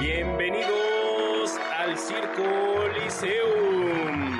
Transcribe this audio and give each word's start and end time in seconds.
Bienvenidos 0.00 1.56
al 1.78 1.98
Circo 1.98 2.88
Liceum, 3.02 4.38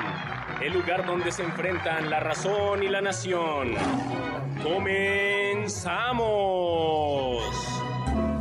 el 0.61 0.73
lugar 0.73 1.05
donde 1.05 1.31
se 1.31 1.43
enfrentan 1.43 2.09
la 2.09 2.19
razón 2.19 2.83
y 2.83 2.87
la 2.89 3.01
nación. 3.01 3.75
¡Comenzamos! 4.63 5.81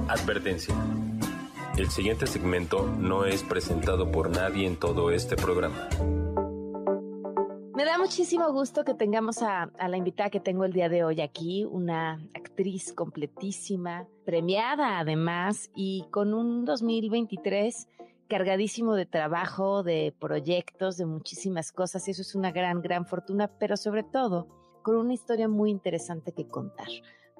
Advertencia. 0.08 0.74
El 1.76 1.88
siguiente 1.90 2.26
segmento 2.26 2.86
no 2.98 3.24
es 3.24 3.42
presentado 3.42 4.10
por 4.10 4.30
nadie 4.30 4.66
en 4.66 4.76
todo 4.76 5.10
este 5.10 5.36
programa. 5.36 5.88
Me 7.74 7.84
da 7.86 7.96
muchísimo 7.96 8.52
gusto 8.52 8.84
que 8.84 8.92
tengamos 8.92 9.42
a, 9.42 9.62
a, 9.78 9.88
la 9.88 9.96
invitada 9.96 10.28
que 10.28 10.40
tengo 10.40 10.66
el 10.66 10.72
día 10.72 10.90
de 10.90 11.04
hoy 11.04 11.22
aquí, 11.22 11.64
una 11.64 12.20
completísima, 12.94 14.06
premiada 14.24 14.98
además 14.98 15.70
y 15.74 16.04
con 16.10 16.34
un 16.34 16.64
2023 16.64 17.88
cargadísimo 18.28 18.94
de 18.94 19.06
trabajo, 19.06 19.82
de 19.82 20.14
proyectos, 20.20 20.96
de 20.96 21.06
muchísimas 21.06 21.72
cosas. 21.72 22.06
Eso 22.08 22.22
es 22.22 22.34
una 22.34 22.52
gran, 22.52 22.80
gran 22.80 23.06
fortuna, 23.06 23.50
pero 23.58 23.76
sobre 23.76 24.02
todo 24.02 24.48
con 24.82 24.96
una 24.96 25.14
historia 25.14 25.48
muy 25.48 25.70
interesante 25.70 26.32
que 26.32 26.46
contar. 26.46 26.88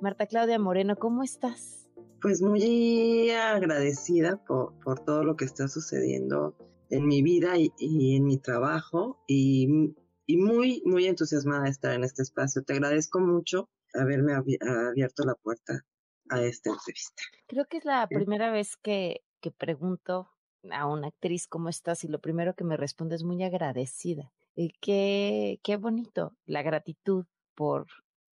Marta 0.00 0.26
Claudia 0.26 0.58
Moreno, 0.58 0.96
¿cómo 0.96 1.22
estás? 1.22 1.88
Pues 2.22 2.42
muy 2.42 3.30
agradecida 3.30 4.42
por, 4.44 4.74
todo 5.04 5.22
lo 5.22 5.36
que 5.36 5.44
está 5.44 5.68
sucediendo 5.68 6.56
en 6.90 7.06
mi 7.06 7.22
vida 7.22 7.56
y, 7.56 7.72
y 7.78 8.16
en 8.16 8.24
mi 8.24 8.38
trabajo 8.38 9.22
y 9.26 9.94
y 10.30 10.36
muy, 10.36 10.80
muy 10.86 11.06
entusiasmada 11.06 11.64
de 11.64 11.70
estar 11.70 11.92
en 11.92 12.04
este 12.04 12.22
espacio. 12.22 12.62
Te 12.62 12.74
agradezco 12.74 13.18
mucho 13.18 13.68
haberme 13.94 14.34
abierto 14.34 15.24
la 15.24 15.34
puerta 15.34 15.84
a 16.28 16.42
esta 16.42 16.70
entrevista. 16.70 17.22
Creo 17.46 17.66
que 17.66 17.78
es 17.78 17.84
la 17.84 18.06
primera 18.08 18.50
vez 18.50 18.76
que, 18.76 19.22
que 19.40 19.50
pregunto 19.50 20.30
a 20.70 20.86
una 20.86 21.08
actriz 21.08 21.46
cómo 21.48 21.68
estás 21.68 22.04
y 22.04 22.08
lo 22.08 22.20
primero 22.20 22.54
que 22.54 22.64
me 22.64 22.76
responde 22.76 23.16
es 23.16 23.24
muy 23.24 23.42
agradecida. 23.42 24.32
Y 24.54 24.72
qué, 24.80 25.60
qué 25.62 25.76
bonito 25.76 26.36
la 26.46 26.62
gratitud 26.62 27.24
por, 27.54 27.86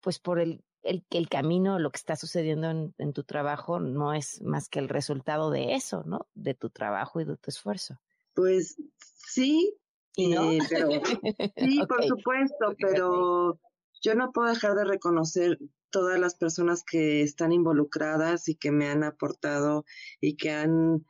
pues 0.01 0.19
por 0.19 0.39
el, 0.39 0.65
el, 0.83 1.05
el 1.11 1.29
camino, 1.29 1.79
lo 1.79 1.91
que 1.91 1.99
está 1.99 2.17
sucediendo 2.17 2.71
en, 2.71 2.95
en 2.99 3.13
tu 3.13 3.25
trabajo 3.25 3.81
no 3.81 4.15
es 4.15 4.41
más 4.43 4.69
que 4.69 4.79
el 4.79 4.89
resultado 4.89 5.51
de 5.51 5.75
eso, 5.75 6.03
¿no? 6.05 6.27
De 6.35 6.55
tu 6.55 6.71
trabajo 6.71 7.21
y 7.21 7.25
de 7.25 7.37
tu 7.37 7.51
esfuerzo. 7.51 7.99
Pues 8.35 8.77
sí, 9.05 9.77
¿Y 10.17 10.29
no? 10.29 10.53
eh, 10.53 10.59
pero, 10.69 10.89
sí, 11.57 11.81
por 11.87 12.05
supuesto, 12.05 12.75
pero 12.79 13.59
yo 14.03 14.15
no 14.15 14.33
puedo 14.33 14.49
dejar 14.49 14.75
de 14.75 14.85
reconocer 14.85 15.59
todas 15.91 16.19
las 16.19 16.35
personas 16.35 16.83
que 16.85 17.23
están 17.23 17.53
involucradas 17.53 18.49
y 18.49 18.57
que 18.57 18.73
me 18.73 18.89
han 18.89 19.05
aportado 19.05 19.85
y 20.21 20.37
que 20.37 20.51
han 20.51 21.05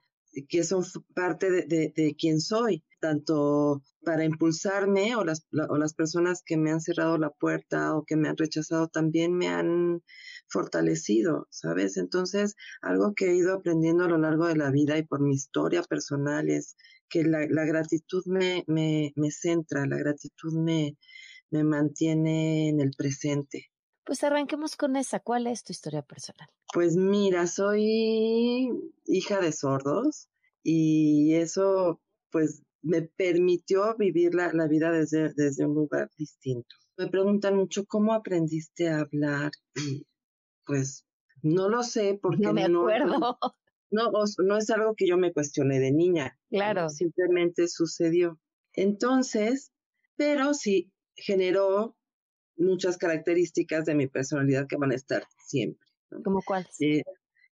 que 0.49 0.65
son 0.65 0.83
parte 1.15 1.51
de, 1.51 1.63
de, 1.67 1.93
de 1.95 2.15
quien 2.17 2.41
soy, 2.41 2.85
tanto 3.01 3.83
para 4.03 4.25
impulsarme 4.25 5.15
o 5.17 5.25
las, 5.25 5.47
la- 5.51 5.67
o 5.67 5.77
las 5.77 5.93
personas 5.95 6.43
que 6.45 6.57
me 6.57 6.71
han 6.71 6.81
cerrado 6.81 7.19
la 7.19 7.31
puerta 7.31 7.95
o 7.95 8.05
que 8.05 8.17
me 8.17 8.29
han 8.29 8.37
rechazado 8.39 8.89
también 8.89 9.35
me 9.37 9.49
han 9.49 10.03
fortalecido, 10.49 11.47
¿sabes? 11.51 11.97
Entonces, 11.99 12.55
algo 12.81 13.13
que 13.15 13.27
he 13.31 13.35
ido 13.37 13.55
aprendiendo 13.55 14.05
a 14.05 14.09
lo 14.09 14.19
largo 14.19 14.47
de 14.47 14.57
la 14.57 14.71
vida 14.71 14.97
y 14.99 15.05
por 15.07 15.21
mi 15.21 15.35
historia 15.35 15.83
personal 15.83 16.49
es 16.51 16.77
que 17.09 17.25
la, 17.25 17.47
la 17.49 17.65
gratitud 17.67 18.23
me, 18.27 18.65
me, 18.67 19.13
me 19.17 19.31
centra, 19.31 19.87
la 19.87 19.99
gratitud 19.99 20.53
me, 20.55 20.97
me 21.53 21.65
mantiene 21.65 22.69
en 22.69 22.81
el 22.81 22.91
presente. 22.97 23.67
Pues 24.05 24.25
arranquemos 24.25 24.77
con 24.77 24.97
esa. 24.97 25.21
¿Cuál 25.21 25.47
es 25.47 25.63
tu 25.63 25.73
historia 25.73 26.03
personal? 26.03 26.49
Pues 26.73 26.97
mira, 26.97 27.47
soy 27.47 28.71
hija 29.07 29.41
de 29.41 29.53
sordos 29.53 30.29
y 30.63 31.35
eso 31.35 32.01
pues 32.31 32.63
me 32.81 33.03
permitió 33.03 33.95
vivir 33.97 34.35
la, 34.35 34.53
la 34.53 34.67
vida 34.67 34.91
desde, 34.91 35.33
desde 35.35 35.67
un 35.67 35.75
lugar 35.75 36.11
distinto. 36.19 36.75
Me 36.97 37.09
preguntan 37.09 37.57
mucho 37.57 37.85
cómo 37.87 38.13
aprendiste 38.15 38.89
a 38.89 39.01
hablar 39.01 39.53
y 39.77 40.07
pues 40.67 41.05
no 41.43 41.69
lo 41.69 41.83
sé 41.83 42.19
porque 42.23 42.43
No 42.43 42.53
me 42.55 42.65
acuerdo. 42.65 43.39
no, 43.91 44.09
o 44.09 44.25
s- 44.25 44.37
no 44.43 44.57
es 44.57 44.71
algo 44.71 44.95
que 44.97 45.07
yo 45.07 45.17
me 45.19 45.33
cuestioné 45.33 45.79
de 45.79 45.93
niña. 45.93 46.39
Claro. 46.51 46.89
Simplemente 46.89 47.67
sucedió. 47.69 48.39
Entonces, 48.75 49.71
pero 50.17 50.55
sí 50.55 50.91
generó 51.23 51.97
muchas 52.57 52.99
características 52.99 53.85
de 53.87 53.95
mi 53.95 54.07
personalidad 54.07 54.67
que 54.69 54.77
van 54.77 54.93
a 54.93 54.97
estar 54.97 55.25
siempre. 55.47 55.89
¿no? 56.11 56.23
¿Cómo 56.23 56.43
cuál? 56.47 56.67
Eh, 56.81 57.03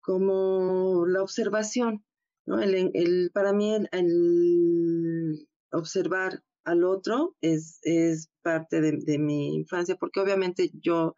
como 0.01 1.07
la 1.07 1.23
observación, 1.23 2.05
¿no? 2.47 2.61
El, 2.61 2.91
el- 2.95 3.31
para 3.33 3.53
mí 3.53 3.75
el, 3.75 3.89
el 3.93 5.49
observar 5.73 6.43
al 6.65 6.85
otro 6.85 7.37
es, 7.41 7.79
es 7.83 8.31
parte 8.43 8.81
de, 8.81 8.93
de 9.05 9.19
mi 9.19 9.55
infancia, 9.57 9.97
porque 9.97 10.21
obviamente 10.21 10.71
yo 10.75 11.15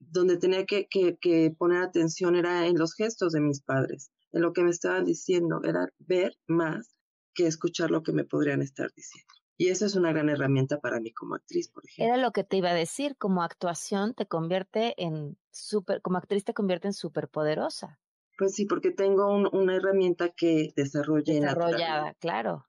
donde 0.00 0.36
tenía 0.36 0.64
que, 0.66 0.86
que, 0.88 1.16
que 1.20 1.54
poner 1.58 1.82
atención 1.82 2.36
era 2.36 2.66
en 2.66 2.78
los 2.78 2.94
gestos 2.94 3.32
de 3.32 3.40
mis 3.40 3.62
padres, 3.62 4.10
en 4.32 4.42
lo 4.42 4.52
que 4.52 4.62
me 4.62 4.70
estaban 4.70 5.04
diciendo, 5.04 5.60
era 5.64 5.88
ver 5.98 6.34
más 6.46 6.94
que 7.34 7.46
escuchar 7.46 7.90
lo 7.90 8.02
que 8.02 8.12
me 8.12 8.24
podrían 8.24 8.62
estar 8.62 8.90
diciendo. 8.94 9.32
Y 9.58 9.68
eso 9.68 9.84
es 9.84 9.94
una 9.94 10.12
gran 10.12 10.30
herramienta 10.30 10.80
para 10.80 11.00
mí 11.00 11.12
como 11.12 11.34
actriz, 11.34 11.68
por 11.68 11.84
ejemplo. 11.84 12.14
Era 12.14 12.22
lo 12.22 12.32
que 12.32 12.44
te 12.44 12.56
iba 12.56 12.70
a 12.70 12.74
decir, 12.74 13.16
como 13.18 13.42
actuación 13.42 14.14
te 14.14 14.26
convierte 14.26 14.94
en 15.02 15.36
súper, 15.50 16.00
como 16.00 16.16
actriz 16.16 16.44
te 16.44 16.54
convierte 16.54 16.88
en 16.88 16.94
superpoderosa, 16.94 18.00
Pues 18.38 18.54
sí, 18.54 18.64
porque 18.64 18.90
tengo 18.90 19.26
un- 19.30 19.50
una 19.52 19.76
herramienta 19.76 20.30
que 20.30 20.72
desarrollé 20.74 21.34
desarrollada, 21.40 22.14
claro, 22.14 22.64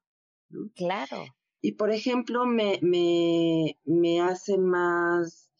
¿no? 0.50 0.70
claro. 0.74 1.36
Y 1.62 1.72
por 1.72 1.90
ejemplo, 1.90 2.46
me, 2.46 2.78
me, 2.82 3.78
me 3.84 4.20
hace 4.20 4.58
más, 4.58 5.50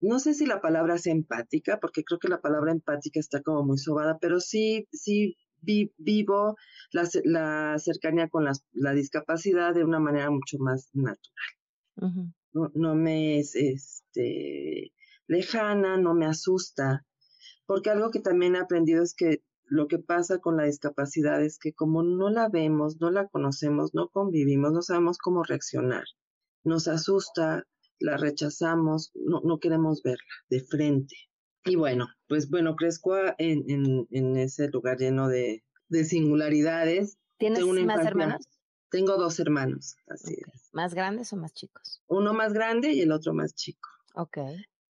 no 0.00 0.18
sé 0.20 0.34
si 0.34 0.46
la 0.46 0.60
palabra 0.60 0.96
es 0.96 1.06
empática, 1.06 1.80
porque 1.80 2.04
creo 2.04 2.20
que 2.20 2.28
la 2.28 2.40
palabra 2.42 2.72
empática 2.72 3.20
está 3.20 3.42
como 3.42 3.64
muy 3.64 3.78
sobada, 3.78 4.18
pero 4.20 4.40
sí, 4.40 4.88
sí 4.92 5.36
vi- 5.62 5.92
vivo 5.96 6.56
la, 6.92 7.08
la 7.24 7.78
cercanía 7.78 8.28
con 8.28 8.44
las- 8.44 8.64
la 8.72 8.92
discapacidad 8.92 9.74
de 9.74 9.84
una 9.84 9.98
manera 10.00 10.30
mucho 10.30 10.58
más 10.58 10.90
natural. 10.92 11.48
No 12.74 12.94
me 12.94 13.38
es 13.38 13.54
este, 13.54 14.92
lejana, 15.26 15.96
no 15.96 16.14
me 16.14 16.26
asusta, 16.26 17.06
porque 17.66 17.90
algo 17.90 18.10
que 18.10 18.20
también 18.20 18.56
he 18.56 18.58
aprendido 18.58 19.02
es 19.02 19.14
que 19.14 19.42
lo 19.64 19.88
que 19.88 19.98
pasa 19.98 20.38
con 20.38 20.58
la 20.58 20.64
discapacidad 20.64 21.42
es 21.42 21.58
que 21.58 21.72
como 21.72 22.02
no 22.02 22.28
la 22.28 22.48
vemos, 22.50 23.00
no 23.00 23.10
la 23.10 23.26
conocemos, 23.28 23.94
no 23.94 24.08
convivimos, 24.08 24.72
no 24.72 24.82
sabemos 24.82 25.16
cómo 25.16 25.44
reaccionar, 25.44 26.04
nos 26.64 26.88
asusta, 26.88 27.64
la 27.98 28.18
rechazamos, 28.18 29.12
no, 29.14 29.40
no 29.44 29.58
queremos 29.58 30.02
verla 30.02 30.34
de 30.50 30.60
frente. 30.60 31.16
Y 31.64 31.76
bueno, 31.76 32.08
pues 32.28 32.50
bueno, 32.50 32.74
crezco 32.76 33.16
en, 33.38 33.64
en, 33.70 34.06
en 34.10 34.36
ese 34.36 34.68
lugar 34.68 34.98
lleno 34.98 35.28
de, 35.28 35.62
de 35.88 36.04
singularidades. 36.04 37.18
¿Tienes 37.38 37.62
una 37.62 37.84
más 37.84 38.04
hermanos? 38.06 38.48
Tengo 38.90 39.16
dos 39.16 39.40
hermanos, 39.40 39.96
así 40.08 40.34
es. 40.34 40.68
¿Más 40.72 40.92
grandes 40.94 41.32
o 41.32 41.36
más 41.36 41.54
chicos? 41.54 42.02
Uno 42.08 42.34
más 42.34 42.52
grande 42.52 42.92
y 42.92 43.00
el 43.00 43.12
otro 43.12 43.32
más 43.32 43.54
chico. 43.54 43.88
Ok. 44.14 44.38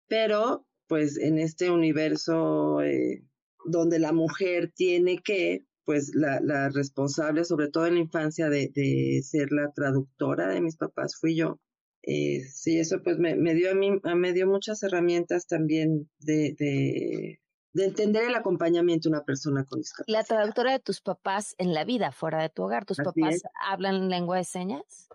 pero 0.09 0.67
pues 0.89 1.17
en 1.17 1.39
este 1.39 1.71
universo 1.71 2.83
eh, 2.83 3.25
donde 3.65 3.99
la 3.99 4.13
mujer 4.13 4.73
tiene 4.75 5.19
que, 5.23 5.65
pues 5.85 6.11
la, 6.15 6.41
la 6.41 6.69
responsable, 6.69 7.45
sobre 7.45 7.69
todo 7.69 7.87
en 7.87 7.95
la 7.95 8.01
infancia, 8.01 8.51
de, 8.51 8.71
de 8.75 9.23
ser 9.23 9.53
la 9.53 9.73
traductora 9.73 10.49
de 10.49 10.61
mis 10.61 10.77
papás 10.77 11.17
fui 11.19 11.35
yo. 11.37 11.61
Eh, 12.03 12.41
sí, 12.53 12.79
eso 12.79 13.01
pues 13.03 13.19
me, 13.19 13.37
me 13.37 13.55
dio 13.55 13.71
a 13.71 13.75
mí, 13.75 13.91
me 14.17 14.33
dio 14.33 14.47
muchas 14.47 14.83
herramientas 14.83 15.47
también 15.47 16.11
de, 16.19 16.55
de, 16.59 17.41
de 17.75 17.85
entender 17.85 18.25
el 18.25 18.35
acompañamiento 18.35 19.09
de 19.09 19.15
una 19.17 19.25
persona 19.25 19.65
con 19.65 19.79
La 19.79 19.83
discapacidad. 19.83 20.27
traductora 20.27 20.73
de 20.73 20.81
tus 20.81 21.01
papás 21.01 21.55
en 21.59 21.75
la 21.75 21.85
vida, 21.85 22.11
fuera 22.13 22.43
de 22.43 22.49
tu 22.49 22.63
hogar, 22.65 22.85
¿tus 22.85 22.99
Así 22.99 23.05
papás 23.21 23.35
es. 23.37 23.43
hablan 23.69 24.09
lengua 24.09 24.39
de 24.39 24.45
señas? 24.45 25.09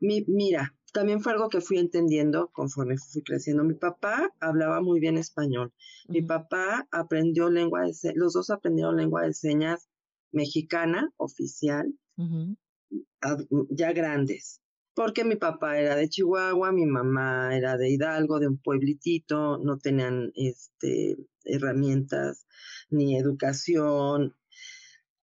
Mi, 0.00 0.22
mira, 0.28 0.74
también 0.92 1.20
fue 1.22 1.32
algo 1.32 1.48
que 1.48 1.62
fui 1.62 1.78
entendiendo 1.78 2.50
conforme 2.52 2.96
fui 2.98 3.22
creciendo. 3.22 3.64
Mi 3.64 3.74
papá 3.74 4.30
hablaba 4.38 4.82
muy 4.82 5.00
bien 5.00 5.16
español. 5.16 5.72
Mi 6.08 6.20
papá 6.22 6.86
aprendió 6.90 7.48
lengua 7.48 7.84
de 7.86 7.94
señas, 7.94 8.16
los 8.16 8.34
dos 8.34 8.50
aprendieron 8.50 8.96
lengua 8.96 9.22
de 9.22 9.32
señas 9.32 9.88
mexicana 10.30 11.10
oficial, 11.16 11.94
ya 13.70 13.92
grandes, 13.92 14.60
porque 14.94 15.24
mi 15.24 15.36
papá 15.36 15.78
era 15.78 15.96
de 15.96 16.08
Chihuahua, 16.08 16.72
mi 16.72 16.86
mamá 16.86 17.56
era 17.56 17.76
de 17.76 17.90
Hidalgo, 17.90 18.38
de 18.38 18.48
un 18.48 18.58
pueblitito, 18.58 19.58
no 19.58 19.78
tenían 19.78 20.32
este, 20.34 21.16
herramientas 21.44 22.46
ni 22.90 23.16
educación. 23.16 24.36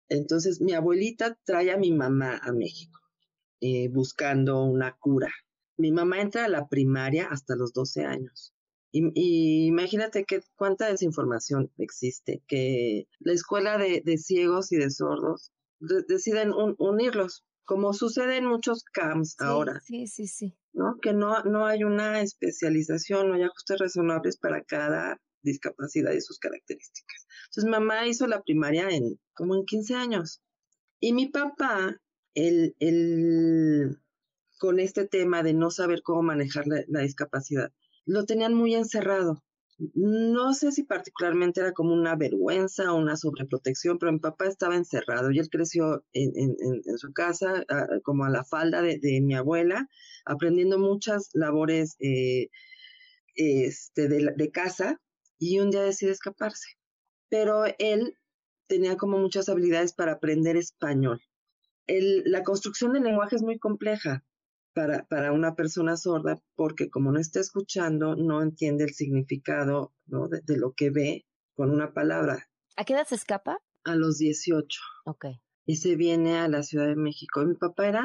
Entonces 0.10 0.62
mi 0.62 0.74
abuelita 0.74 1.38
trae 1.46 1.72
a 1.72 1.78
mi 1.78 1.92
mamá 1.92 2.40
a 2.44 2.52
México 2.52 3.00
eh, 3.62 3.90
buscando 3.90 4.64
una 4.64 4.98
cura. 4.98 5.32
Mi 5.78 5.92
mamá 5.92 6.20
entra 6.20 6.46
a 6.46 6.50
la 6.50 6.68
primaria 6.68 7.28
hasta 7.30 7.56
los 7.56 7.74
12 7.74 8.06
años. 8.06 8.54
Y, 8.92 9.68
imagínate 9.68 10.26
que 10.26 10.42
cuánta 10.56 10.90
desinformación 10.90 11.72
existe, 11.78 12.44
que 12.48 13.08
la 13.20 13.32
escuela 13.32 13.78
de, 13.78 14.18
ciegos 14.18 14.72
y 14.74 14.78
de 14.78 14.90
sordos 14.90 15.52
deciden 15.80 16.52
unirlos, 16.78 17.46
como 17.66 17.94
sucede 17.94 18.38
en 18.38 18.46
muchos 18.46 18.84
camps 18.84 19.40
ahora. 19.40 19.81
Sí, 19.86 20.08
sí, 20.08 20.28
sí. 20.28 20.56
¿no? 20.74 20.98
Que 21.02 21.13
no, 21.13 21.44
no 21.44 21.66
hay 21.66 21.84
una 21.84 22.22
especialización, 22.22 23.30
no 23.30 23.36
hay 23.36 23.44
ajustes 23.44 23.80
razonables 23.80 24.38
para 24.38 24.63
cada 24.63 25.19
discapacidad 25.44 26.12
y 26.13 26.22
sus 26.22 26.40
características. 26.40 27.28
Entonces, 27.46 27.69
mamá 27.69 28.08
hizo 28.08 28.28
la 28.28 28.42
primaria 28.42 28.90
en 28.90 29.19
como 29.34 29.56
en 29.56 29.66
15 29.66 29.96
años. 29.96 30.42
Y 31.00 31.13
mi 31.13 31.28
papá, 31.28 32.00
el, 32.36 32.75
el, 32.80 34.00
con 34.60 34.80
este 34.80 35.08
tema 35.08 35.44
de 35.44 35.54
no 35.54 35.72
saber 35.72 36.02
cómo 36.04 36.22
manejar 36.22 36.66
la 36.68 37.02
discapacidad, 37.02 37.72
lo 38.06 38.25
tenían 38.25 38.54
muy 38.54 38.75
encerrado. 38.75 39.44
No 39.95 40.54
sé 40.54 40.72
si 40.72 40.83
particularmente 40.83 41.60
era 41.60 41.72
como 41.72 41.94
una 41.94 42.16
vergüenza 42.16 42.94
o 42.94 42.98
una 42.98 43.18
sobreprotección, 43.18 43.98
pero 43.98 44.12
mi 44.12 44.19
papá 44.19 44.45
estaba 44.45 44.75
encerrado 44.75 45.31
y 45.31 45.39
él 45.39 45.50
creció 45.50 46.06
en, 46.13 46.54
su 46.98 47.12
casa, 47.13 47.66
como 48.04 48.25
a 48.25 48.30
la 48.30 48.44
falda 48.44 48.83
de, 48.83 49.22
mi 49.22 49.33
abuela, 49.33 49.88
aprendiendo 50.25 50.78
muchas 50.78 51.31
labores 51.33 51.95
eh, 52.00 52.50
este, 53.36 54.07
de, 54.07 54.51
casa 54.51 55.01
y 55.39 55.60
un 55.60 55.72
día 55.72 55.81
decide 55.81 56.12
escaparse. 56.12 56.77
Pero 57.30 57.63
él 57.80 58.16
tenía 58.68 58.98
como 58.98 59.18
muchas 59.18 59.50
habilidades 59.50 59.94
para 59.94 60.13
aprender 60.13 60.57
español. 60.57 61.22
la 61.88 62.44
construcción 62.44 62.94
del 62.94 63.04
lenguaje 63.04 63.36
es 63.36 63.42
muy 63.42 63.57
compleja 63.57 64.24
para, 64.74 65.06
para 65.06 65.32
una 65.32 65.56
persona 65.56 65.98
sorda 65.98 66.42
porque 66.56 66.90
como 66.90 67.12
no 67.12 67.20
está 67.20 67.40
escuchando, 67.40 68.16
no 68.16 68.42
entiende 68.42 68.84
el 68.84 68.94
significado 68.94 69.94
¿no? 70.06 70.28
de, 70.28 70.58
lo 70.58 70.74
que 70.74 70.90
ve 70.90 71.26
con 71.54 71.72
una 71.72 71.94
palabra. 71.94 72.50
¿A 72.78 72.86
qué 72.86 72.94
edad 72.94 73.08
se 73.08 73.16
escapa? 73.16 73.60
A 73.84 73.96
los 73.96 74.18
18. 74.18 74.80
Ok. 75.06 75.26
Y 75.66 75.78
se 75.78 75.96
viene 75.96 76.40
a 76.40 76.48
la 76.48 76.64
Ciudad 76.64 76.88
de 76.88 76.96
México. 76.96 77.46
Mi 77.46 77.56
papá 77.56 77.88
era 77.88 78.04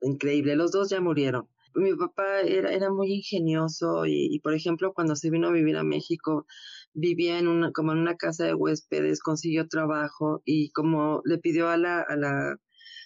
increíble, 0.00 0.56
los 0.56 0.72
dos 0.72 0.90
ya 0.90 1.00
murieron. 1.00 1.48
Mi 1.74 1.94
papá 1.94 2.40
era, 2.40 2.72
era 2.72 2.90
muy 2.90 3.12
ingenioso 3.12 4.04
y, 4.04 4.26
y, 4.34 4.40
por 4.40 4.54
ejemplo, 4.54 4.92
cuando 4.92 5.14
se 5.14 5.30
vino 5.30 5.48
a 5.48 5.52
vivir 5.52 5.76
a 5.76 5.84
México, 5.84 6.46
vivía 6.92 7.38
en 7.38 7.46
una, 7.46 7.70
como 7.72 7.92
en 7.92 7.98
una 7.98 8.16
casa 8.16 8.44
de 8.44 8.54
huéspedes, 8.54 9.20
consiguió 9.22 9.68
trabajo 9.68 10.42
y 10.44 10.70
como 10.72 11.22
le 11.24 11.38
pidió 11.38 11.68
a 11.68 11.76
la, 11.76 12.00
a 12.00 12.16
la 12.16 12.56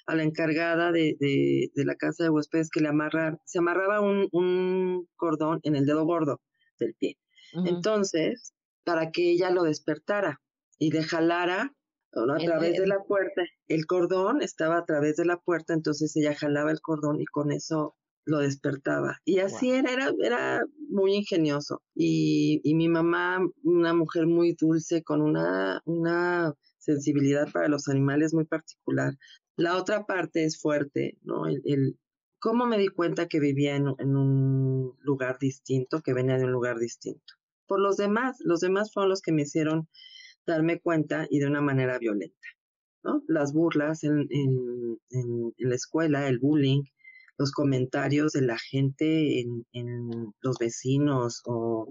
a 0.07 0.15
la 0.15 0.23
encargada 0.23 0.93
de, 0.93 1.17
de, 1.19 1.85
la 1.85 1.95
casa 1.95 2.25
de 2.25 2.31
huéspedes 2.31 2.71
que 2.71 2.81
le 2.81 2.89
amarra, 2.89 3.39
se 3.45 3.59
amarraba 3.59 4.01
un, 4.01 4.29
un 4.33 5.09
cordón 5.17 5.61
en 5.63 5.77
el 5.77 5.87
dedo 5.87 6.05
gordo 6.05 6.41
del 6.79 6.95
pie. 6.95 7.19
Entonces, 7.67 8.53
para 8.85 9.11
que 9.11 9.31
ella 9.31 9.51
lo 9.51 9.63
despertara 9.63 10.41
y 10.79 10.91
le 10.91 11.05
jalara 11.05 11.73
a 12.13 12.39
través 12.39 12.79
de 12.79 12.87
la 12.87 13.03
puerta, 13.03 13.43
el 13.69 13.87
cordón 13.87 14.43
estaba 14.43 14.79
a 14.79 14.85
través 14.85 15.17
de 15.17 15.25
la 15.25 15.39
puerta, 15.39 15.73
entonces 15.73 16.15
ella 16.17 16.35
jalaba 16.35 16.71
el 16.71 16.81
cordón 16.81 17.21
y 17.21 17.25
con 17.25 17.51
eso 17.51 17.97
lo 18.25 18.39
despertaba. 18.39 19.21
Y 19.25 19.41
así 19.41 19.71
era, 19.71 19.93
era, 19.93 20.11
era 20.23 20.65
muy 20.89 21.15
ingenioso. 21.15 21.83
Y, 21.95 22.61
y, 22.65 22.75
mi 22.75 22.89
mamá, 22.89 23.39
una 23.63 23.95
mujer 23.95 24.27
muy 24.27 24.57
dulce, 24.59 25.03
con 25.03 25.21
una, 25.21 25.83
una 25.85 26.55
sensibilidad 26.79 27.51
para 27.53 27.69
los 27.69 27.89
animales 27.89 28.33
muy 28.33 28.45
particular. 28.45 29.15
La 29.57 29.77
otra 29.77 30.05
parte 30.05 30.45
es 30.45 30.61
fuerte, 30.61 31.17
¿no? 31.23 31.47
El, 31.47 31.97
cómo 32.41 32.67
me 32.67 32.77
di 32.77 32.89
cuenta 32.89 33.29
que 33.29 33.41
vivía 33.41 33.77
en, 33.77 33.87
un 33.89 34.99
lugar 35.01 35.39
distinto, 35.39 36.03
que 36.03 36.13
venía 36.13 36.37
de 36.37 36.45
un 36.45 36.53
lugar 36.53 36.79
distinto. 36.79 37.35
Por 37.67 37.81
los 37.81 37.97
demás, 37.97 38.37
los 38.41 38.61
demás 38.61 38.93
fueron 38.93 39.11
los 39.11 39.23
que 39.23 39.33
me 39.33 39.43
hicieron 39.43 39.89
darme 40.45 40.81
cuenta 40.81 41.27
y 41.31 41.39
de 41.39 41.47
una 41.47 41.61
manera 41.61 41.99
violenta, 41.99 42.49
¿no? 43.03 43.23
Las 43.29 43.53
burlas 43.53 44.05
en, 44.05 44.29
en, 44.31 45.55
la 45.57 45.75
escuela, 45.75 46.29
el 46.29 46.39
bullying, 46.39 46.83
los 47.39 47.53
comentarios 47.53 48.33
de 48.33 48.43
la 48.43 48.59
gente 48.59 49.41
en, 49.41 50.35
los 50.43 50.59
vecinos 50.59 51.43
o 51.47 51.91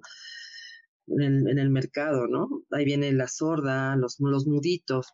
en, 1.07 1.47
el 1.57 1.69
mercado, 1.69 2.27
¿no? 2.27 2.47
Ahí 2.71 2.85
viene 2.85 3.11
la 3.13 3.27
sorda, 3.27 3.95
los, 3.95 4.17
los 4.19 4.45
muditos. 4.45 5.07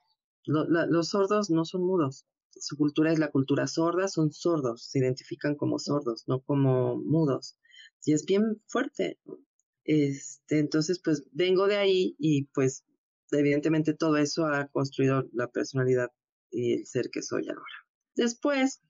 los 0.46 1.10
sordos 1.10 1.50
no 1.50 1.64
son 1.64 1.86
mudos, 1.86 2.26
su 2.60 2.78
cultura 2.78 3.12
es 3.12 3.20
la 3.20 3.32
cultura 3.32 3.68
sorda, 3.68 4.08
son 4.08 4.32
sordos, 4.32 4.84
se 4.90 5.00
identifican 5.00 5.56
como 5.56 5.80
sordos, 5.80 6.24
no 6.28 6.42
como 6.42 6.98
mudos. 6.98 7.58
Y 8.06 8.14
es 8.14 8.26
bien 8.26 8.62
fuerte. 8.68 9.20
Este, 9.84 10.60
entonces, 10.60 11.02
pues 11.04 11.24
vengo 11.32 11.68
de 11.68 11.78
ahí 11.78 12.16
y 12.20 12.46
pues 12.54 12.86
evidentemente 13.32 13.94
todo 13.94 14.18
eso 14.18 14.46
ha 14.46 14.68
construido 14.68 15.28
la 15.34 15.48
personalidad 15.48 16.10
y 16.52 16.74
el 16.74 16.86
ser 16.86 17.10
que 17.12 17.22
soy 17.22 17.48
ahora. 17.48 17.64
Después, 18.16 18.82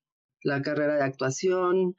la 0.43 0.61
carrera 0.61 0.95
de 0.95 1.03
actuación. 1.03 1.95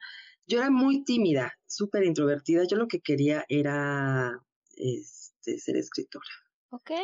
Yo 0.47 0.59
era 0.59 0.69
muy 0.69 1.03
tímida, 1.03 1.53
súper 1.67 2.03
introvertida. 2.03 2.63
Yo 2.69 2.77
lo 2.77 2.87
que 2.87 2.99
quería 2.99 3.45
era 3.47 4.43
este, 4.75 5.59
ser 5.59 5.77
escritora. 5.77 6.25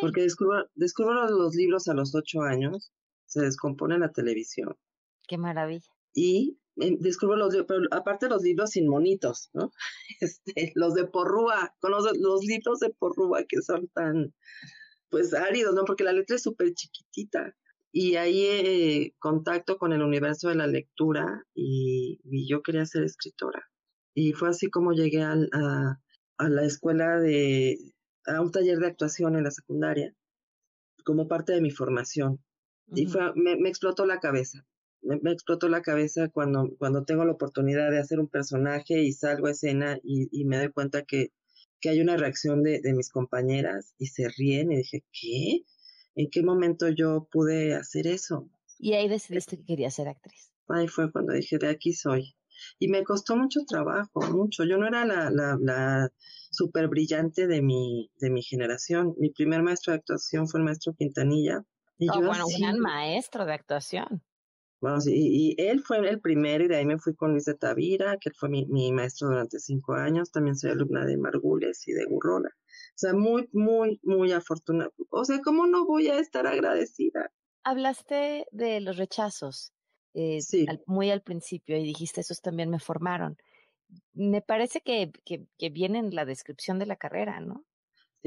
Porque 0.01 0.21
descubro, 0.21 0.69
descubro 0.75 1.27
los 1.29 1.55
libros 1.55 1.87
a 1.87 1.93
los 1.93 2.15
ocho 2.15 2.41
años 2.41 2.91
se 3.37 3.45
descompone 3.45 3.97
la 3.99 4.11
televisión. 4.11 4.75
Qué 5.27 5.37
maravilla. 5.37 5.89
Y 6.13 6.59
eh, 6.77 6.97
descubro 6.99 7.35
los 7.35 7.55
pero 7.67 7.81
aparte 7.91 8.29
los 8.29 8.43
libros 8.43 8.71
sin 8.71 8.87
monitos, 8.87 9.49
¿no? 9.53 9.71
Este, 10.21 10.71
los 10.75 10.93
de 10.93 11.05
Porrúa, 11.05 11.75
conozco 11.79 12.11
los 12.19 12.43
libros 12.43 12.79
de 12.79 12.89
Porrúa 12.91 13.43
que 13.47 13.61
son 13.61 13.87
tan, 13.89 14.33
pues 15.09 15.33
áridos, 15.33 15.75
¿no? 15.75 15.85
Porque 15.85 16.03
la 16.03 16.13
letra 16.13 16.35
es 16.35 16.43
súper 16.43 16.73
chiquitita. 16.73 17.55
Y 17.91 18.15
ahí 18.15 18.43
eh, 18.45 19.15
contacto 19.19 19.77
con 19.77 19.93
el 19.93 20.03
universo 20.03 20.49
de 20.49 20.55
la 20.55 20.67
lectura 20.67 21.43
y, 21.55 22.19
yo 22.47 22.61
quería 22.61 22.85
ser 22.85 23.03
escritora. 23.03 23.63
Y 24.13 24.33
fue 24.33 24.49
así 24.49 24.69
como 24.69 24.93
llegué 24.93 25.21
a, 25.21 25.35
a 26.37 26.49
la 26.49 26.63
escuela 26.63 27.19
de, 27.19 27.77
a 28.27 28.41
un 28.41 28.51
taller 28.51 28.79
de 28.79 28.87
actuación 28.87 29.35
en 29.35 29.43
la 29.43 29.51
secundaria, 29.51 30.13
como 31.03 31.27
parte 31.27 31.53
de 31.53 31.61
mi 31.61 31.71
formación. 31.71 32.39
Y 32.93 33.05
fue, 33.07 33.33
me, 33.35 33.67
explotó 33.67 34.05
la 34.05 34.19
cabeza. 34.19 34.65
Me, 35.01 35.31
explotó 35.31 35.69
la 35.69 35.81
cabeza 35.81 36.29
cuando, 36.29 36.75
cuando 36.77 37.03
tengo 37.03 37.25
la 37.25 37.33
oportunidad 37.33 37.91
de 37.91 37.99
hacer 37.99 38.19
un 38.19 38.27
personaje 38.27 39.01
y 39.01 39.11
salgo 39.13 39.47
a 39.47 39.51
escena 39.51 39.99
y, 40.03 40.45
me 40.45 40.57
doy 40.57 40.71
cuenta 40.71 41.03
que, 41.03 41.31
que 41.79 41.89
hay 41.89 42.01
una 42.01 42.17
reacción 42.17 42.63
de, 42.63 42.79
de, 42.81 42.93
mis 42.93 43.09
compañeras 43.09 43.93
y 43.97 44.07
se 44.07 44.29
ríen 44.29 44.71
y 44.71 44.77
dije, 44.77 45.03
¿qué? 45.11 45.63
¿En 46.15 46.29
qué 46.29 46.43
momento 46.43 46.89
yo 46.89 47.27
pude 47.31 47.75
hacer 47.75 48.07
eso? 48.07 48.49
Y 48.79 48.93
ahí 48.93 49.07
decidiste 49.07 49.57
que 49.57 49.65
querías 49.65 49.95
ser 49.95 50.07
actriz. 50.07 50.51
Ahí 50.67 50.87
fue 50.87 51.11
cuando 51.11 51.33
dije, 51.33 51.57
de 51.57 51.69
aquí 51.69 51.93
soy. 51.93 52.35
Y 52.79 52.87
me 52.87 53.03
costó 53.03 53.35
mucho 53.35 53.61
trabajo, 53.67 54.21
mucho. 54.31 54.63
Yo 54.63 54.77
no 54.77 54.87
era 54.87 55.05
la, 55.05 55.29
la, 55.29 55.57
la 55.61 56.11
súper 56.51 56.87
brillante 56.87 57.47
de 57.47 57.61
mi, 57.61 58.11
de 58.19 58.29
mi 58.29 58.41
generación. 58.41 59.13
Mi 59.19 59.29
primer 59.29 59.61
maestro 59.61 59.93
de 59.93 59.99
actuación 59.99 60.47
fue 60.47 60.59
el 60.59 60.65
maestro 60.65 60.93
Quintanilla 60.93 61.63
y 61.97 62.09
oh, 62.09 62.21
bueno, 62.21 62.45
un 62.45 62.61
gran 62.61 62.79
maestro 62.79 63.45
de 63.45 63.53
actuación. 63.53 64.23
Bueno, 64.79 65.01
sí, 65.01 65.11
y, 65.15 65.55
él 65.57 65.81
fue 65.81 65.97
el 66.07 66.21
primero 66.21 66.63
y 66.63 66.67
de 66.67 66.77
ahí 66.77 66.85
me 66.85 66.99
fui 66.99 67.15
con 67.15 67.31
Luis 67.31 67.45
de 67.45 67.55
Tavira, 67.55 68.17
que 68.17 68.29
fue 68.29 68.47
mi, 68.49 68.91
maestro 68.91 69.29
durante 69.29 69.59
cinco 69.59 69.93
años. 69.93 70.31
También 70.31 70.55
soy 70.55 70.71
alumna 70.71 71.05
de 71.05 71.17
Margules 71.17 71.87
y 71.87 71.93
de 71.93 72.05
Burrola. 72.05 72.49
O 72.49 72.97
sea, 72.97 73.13
muy, 73.13 73.49
muy, 73.53 73.99
muy 74.03 74.31
afortunada. 74.31 74.91
O 75.09 75.25
sea, 75.25 75.39
¿cómo 75.43 75.65
no 75.65 75.85
voy 75.85 76.09
a 76.09 76.19
estar 76.19 76.45
agradecida? 76.45 77.31
Hablaste 77.63 78.45
de 78.51 78.79
los 78.81 78.97
rechazos 78.97 79.73
eh, 80.13 80.41
sí. 80.41 80.67
muy 80.85 81.09
al 81.09 81.21
principio 81.21 81.77
y 81.77 81.83
dijiste, 81.83 82.21
esos 82.21 82.41
también 82.41 82.69
me 82.69 82.79
formaron. 82.79 83.37
Me 84.13 84.41
parece 84.41 84.81
que, 84.81 85.11
que, 85.25 85.47
que 85.57 85.69
viene 85.69 85.97
en 85.97 86.13
la 86.13 86.25
descripción 86.25 86.77
de 86.77 86.85
la 86.85 86.97
carrera, 86.97 87.39
¿no? 87.39 87.65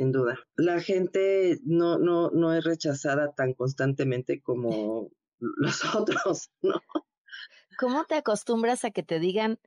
Sin 0.00 0.12
duda. 0.12 0.38
La 0.56 0.80
gente 0.80 1.58
no, 1.62 1.98
no, 1.98 2.30
no 2.30 2.54
es 2.54 2.64
rechazada 2.64 3.32
tan 3.32 3.52
constantemente 3.52 4.40
como 4.40 5.10
los 5.38 5.94
otros, 5.94 6.50
¿no? 6.62 6.80
¿Cómo 7.78 8.06
te 8.06 8.14
acostumbras 8.14 8.86
a 8.86 8.92
que 8.92 9.02
te 9.02 9.18
digan 9.18 9.58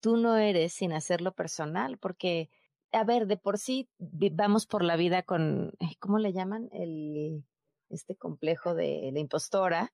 tú 0.00 0.16
no 0.16 0.38
eres 0.38 0.72
sin 0.72 0.94
hacerlo 0.94 1.32
personal? 1.32 1.98
Porque, 1.98 2.48
a 2.92 3.04
ver, 3.04 3.26
de 3.26 3.36
por 3.36 3.58
sí 3.58 3.90
vamos 3.98 4.66
por 4.66 4.82
la 4.82 4.96
vida 4.96 5.22
con, 5.22 5.74
¿cómo 5.98 6.18
le 6.18 6.32
llaman? 6.32 6.70
El 6.72 7.44
este 7.90 8.16
complejo 8.16 8.74
de 8.74 9.10
la 9.12 9.20
impostora, 9.20 9.92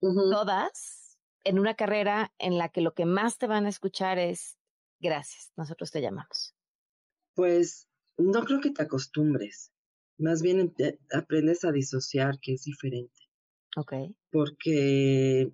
todas 0.00 1.18
en 1.44 1.60
una 1.60 1.74
carrera 1.74 2.32
en 2.38 2.58
la 2.58 2.68
que 2.68 2.80
lo 2.80 2.94
que 2.94 3.06
más 3.06 3.38
te 3.38 3.46
van 3.46 3.66
a 3.66 3.68
escuchar 3.68 4.18
es 4.18 4.58
gracias, 4.98 5.52
nosotros 5.56 5.92
te 5.92 6.00
llamamos. 6.00 6.56
Pues 7.34 7.89
no 8.20 8.44
creo 8.44 8.60
que 8.60 8.70
te 8.70 8.82
acostumbres. 8.82 9.72
Más 10.18 10.42
bien 10.42 10.74
aprendes 11.12 11.64
a 11.64 11.72
disociar, 11.72 12.38
que 12.40 12.54
es 12.54 12.64
diferente. 12.64 13.18
Ok. 13.76 13.94
Porque 14.30 15.52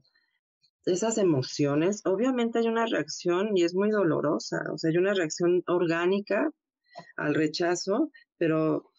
esas 0.85 1.19
emociones, 1.19 2.03
obviamente 2.05 2.59
hay 2.59 2.69
una 2.69 2.87
reacción 2.87 3.57
y 3.57 3.65
es 3.65 3.75
muy 3.75 3.91
dolorosa. 3.91 4.63
O 4.73 4.79
sea, 4.79 4.91
hay 4.91 4.97
una 4.97 5.15
reacción 5.15 5.63
orgánica 5.67 6.51
al 7.17 7.35
rechazo, 7.35 8.11
pero 8.39 8.91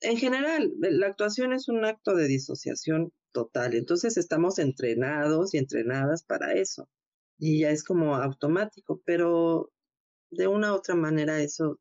en 0.00 0.16
general, 0.16 0.72
la 0.80 1.06
actuación 1.06 1.52
es 1.52 1.68
un 1.68 1.84
acto 1.84 2.14
de 2.14 2.26
disociación 2.26 3.12
total. 3.32 3.74
Entonces 3.74 4.16
estamos 4.16 4.58
entrenados 4.58 5.54
y 5.54 5.58
entrenadas 5.58 6.24
para 6.24 6.54
eso. 6.54 6.88
Y 7.38 7.60
ya 7.60 7.70
es 7.70 7.84
como 7.84 8.16
automático, 8.16 9.02
pero 9.04 9.70
de 10.30 10.46
una 10.46 10.72
u 10.72 10.76
otra 10.76 10.94
manera 10.94 11.40
eso, 11.40 11.78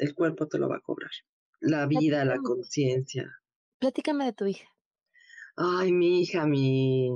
el 0.00 0.14
cuerpo 0.14 0.48
te 0.48 0.58
lo 0.58 0.68
va 0.68 0.76
a 0.76 0.80
cobrar. 0.80 1.10
La 1.60 1.86
vida, 1.86 2.24
la 2.24 2.38
conciencia. 2.38 3.30
Platícame 3.78 4.24
de 4.24 4.32
tu 4.32 4.46
hija. 4.46 4.68
Ay, 5.56 5.92
mi 5.92 6.22
hija, 6.22 6.46
mi... 6.46 7.10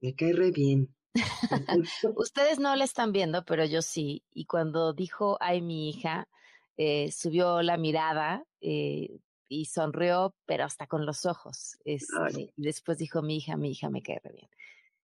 Me 0.00 0.14
cae 0.16 0.32
re 0.32 0.50
bien. 0.50 0.92
Ustedes 2.16 2.58
no 2.58 2.74
la 2.74 2.84
están 2.84 3.12
viendo, 3.12 3.44
pero 3.44 3.64
yo 3.64 3.82
sí. 3.82 4.24
Y 4.32 4.46
cuando 4.46 4.92
dijo, 4.92 5.38
ay, 5.40 5.62
mi 5.62 5.90
hija, 5.90 6.28
eh, 6.76 7.12
subió 7.12 7.62
la 7.62 7.76
mirada 7.76 8.44
eh, 8.60 9.20
y 9.46 9.66
sonrió, 9.66 10.34
pero 10.44 10.64
hasta 10.64 10.88
con 10.88 11.06
los 11.06 11.24
ojos. 11.24 11.78
Este, 11.84 12.16
Ay. 12.18 12.52
y 12.56 12.62
después 12.62 12.98
dijo, 12.98 13.22
mi 13.22 13.36
hija, 13.36 13.56
mi 13.56 13.70
hija 13.70 13.90
me 13.90 14.02
cae 14.02 14.20
re 14.24 14.32
bien. 14.32 14.48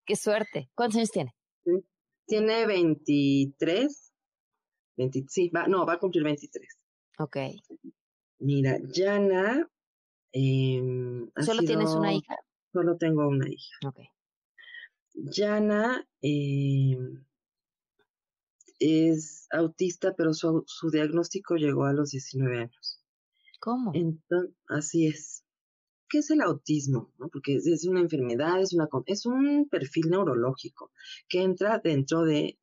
Qué 0.04 0.16
suerte. 0.16 0.68
¿Cuántos 0.74 0.96
años 0.96 1.10
tiene? 1.12 1.36
Tiene 2.26 2.66
23. 2.66 4.12
20, 4.96 5.24
sí, 5.28 5.48
va, 5.50 5.68
no, 5.68 5.86
va 5.86 5.92
a 5.92 5.98
cumplir 5.98 6.24
23. 6.24 6.66
Ok. 7.18 7.37
Mira, 8.38 8.78
Yana. 8.92 9.68
em, 10.32 11.30
ha 11.34 11.42
¿Solo 11.42 11.62
tienes 11.62 11.90
una 11.90 12.12
hija? 12.12 12.37
Solo 12.72 12.96
tengo 12.96 13.26
una 13.26 13.48
hija. 13.48 13.76
Ok. 13.87 14.00
Yana 15.14 16.06
em, 16.22 17.25
es 18.78 19.48
autista, 19.50 20.14
pero 20.14 20.32
su, 20.32 20.62
su 20.66 20.90
diagnóstico 20.90 21.56
llegó 21.56 21.84
a 21.84 21.92
los 21.92 22.10
19 22.10 22.58
años. 22.58 23.02
¿Cómo? 23.58 23.90
Entonces, 23.94 24.54
así 24.68 25.06
es. 25.08 25.44
¿Qué 26.08 26.18
es 26.18 26.30
el 26.30 26.40
autismo? 26.40 27.12
no? 27.18 27.28
Porque 27.28 27.56
es, 27.56 27.66
es 27.66 27.84
una 27.84 28.00
enfermedad, 28.00 28.60
es, 28.62 28.72
una, 28.72 28.88
es 29.06 29.26
un 29.26 29.68
perfil 29.68 30.10
neurológico 30.10 30.92
que 31.28 31.42
entra 31.42 31.80
dentro 31.82 32.22
de 32.22 32.58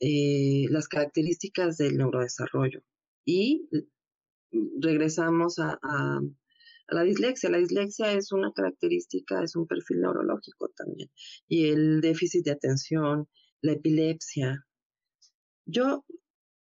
eh, 0.00 0.66
las 0.70 0.88
características 0.88 1.76
del 1.76 1.98
neurodesarrollo. 1.98 2.82
Y 3.30 3.68
mm, 4.52 4.80
regresamos 4.80 5.58
a, 5.58 5.78
la 6.88 7.02
dislexia. 7.02 7.50
La 7.50 7.58
dislexia 7.58 8.12
es 8.14 8.32
una 8.32 8.52
característica, 8.52 9.42
es 9.42 9.54
un 9.54 9.66
perfil 9.66 10.00
neurológico 10.00 10.70
también. 10.74 11.10
Y 11.46 11.68
el 11.68 12.00
déficit 12.00 12.44
de 12.46 12.52
atención, 12.52 13.28
la 13.60 13.72
epilepsia. 13.72 14.64
Yo, 15.66 16.06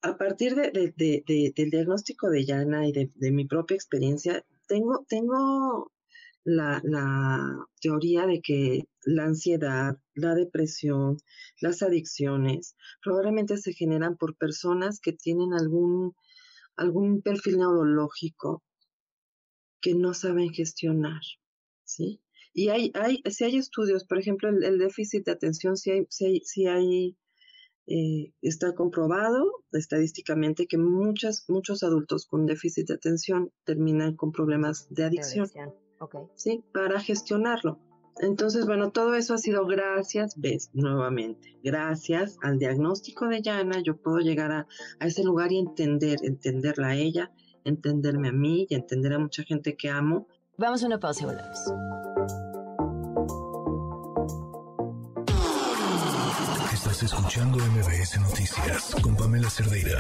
a 0.03 0.17
partir 0.19 0.57
de, 0.57 0.73
de- 0.73 0.93
de- 0.97 1.23
de- 1.27 1.53
del 1.55 1.71
diagnóstico 1.71 2.29
de 2.31 2.45
Yana 2.45 2.89
y 2.89 2.93
de, 2.93 3.13
de 3.15 3.31
mi 3.31 3.45
propia 3.47 3.77
experiencia, 3.77 4.45
tengo, 4.67 5.05
tengo 5.09 5.93
la, 6.43 6.81
la 6.85 7.65
teoría 7.81 8.27
de 8.27 8.41
que 8.41 8.89
la 9.05 9.25
ansiedad, 9.27 9.97
la 10.15 10.35
depresión, 10.35 11.19
las 11.61 11.83
adicciones, 11.83 12.75
probablemente 13.05 13.57
se 13.57 13.73
generan 13.73 14.17
por 14.17 14.37
personas 14.37 14.99
que 15.01 15.13
tienen 15.13 15.53
algún, 15.53 16.15
algún 16.77 17.23
perfil 17.23 17.59
neurológico 17.59 18.63
que 19.81 19.95
no 19.95 20.15
saben 20.15 20.51
gestionar, 20.51 21.21
¿sí? 21.85 22.21
Y 22.53 22.69
hay, 22.71 22.91
hay, 22.95 23.23
si 23.31 23.45
hay 23.45 23.57
estudios, 23.57 24.05
por 24.05 24.19
ejemplo, 24.19 24.49
el, 24.49 24.65
el 24.65 24.79
déficit 24.79 25.27
de 25.27 25.33
atención, 25.33 25.77
si 25.77 25.91
hay, 25.91 26.07
si 26.09 26.27
hay, 26.27 26.41
sí 26.41 26.67
hay 26.67 27.17
eh, 27.89 28.33
está 28.43 28.75
comprobado 28.75 29.65
estadísticamente 29.71 30.67
que 30.67 30.77
muchas, 30.77 31.45
muchos 31.49 31.85
adultos 31.85 32.27
con 32.27 32.45
déficit 32.45 32.89
de 32.89 32.95
atención 32.95 33.53
terminan 33.65 34.17
con 34.17 34.33
problemas 34.33 34.89
de 34.91 35.05
adicción, 35.05 35.49
Ok. 36.01 36.17
¿sí? 36.35 36.65
Para 36.73 37.01
gestionarlo. 37.01 37.79
Entonces, 38.19 38.65
bueno, 38.67 38.91
todo 38.93 39.15
eso 39.15 39.35
ha 39.35 39.39
sido 39.39 39.67
gracias, 39.67 40.35
ves, 40.41 40.71
nuevamente, 40.73 41.59
gracias 41.63 42.39
al 42.43 42.59
diagnóstico 42.59 43.27
de 43.27 43.43
Yana, 43.43 43.81
yo 43.83 43.97
puedo 43.99 44.19
llegar 44.19 44.53
a, 44.53 44.67
a 45.01 45.07
ese 45.07 45.23
lugar 45.23 45.53
y 45.53 45.59
entender, 45.59 46.19
entenderla 46.23 46.89
a 46.89 46.95
ella, 46.95 47.31
entenderme 47.65 48.29
a 48.29 48.33
mí 48.33 48.67
y 48.71 48.75
entender 48.75 49.13
a 49.13 49.19
mucha 49.19 49.43
gente 49.43 49.77
que 49.77 49.91
amo. 49.91 50.29
Vamos 50.57 50.83
a 50.83 50.87
una 50.87 50.99
pausa 50.99 51.25
y 51.25 51.27
volvemos. 51.27 51.59
Estás 56.73 57.03
escuchando 57.03 57.59
MBS 57.59 58.21
Noticias 58.21 58.95
con 59.03 59.17
Pamela 59.17 59.51
Cerdeira. 59.51 59.99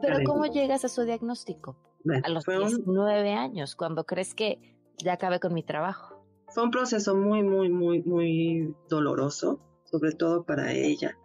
Pero. 0.00 0.18
¿cómo 0.24 0.46
llegas 0.46 0.84
a 0.84 0.88
su 0.88 1.02
diagnóstico? 1.02 1.76
Bueno, 2.04 2.22
A 2.24 2.28
los 2.30 2.44
fue 2.44 2.58
un- 2.58 2.68
19 2.68 3.32
años, 3.34 3.74
cuando 3.74 4.04
crees 4.04 4.34
que 4.34 4.58
ya 4.98 5.14
acabé 5.14 5.40
con 5.40 5.54
mi 5.54 5.62
trabajo. 5.62 6.24
Fue 6.48 6.62
un 6.62 6.70
proceso 6.70 7.16
muy, 7.16 7.42
muy, 7.42 7.68
muy, 7.68 8.02
muy 8.02 8.74
doloroso, 8.88 9.60
sobre 9.84 10.12
todo 10.12 10.44
para 10.44 10.72
ella 10.72 11.16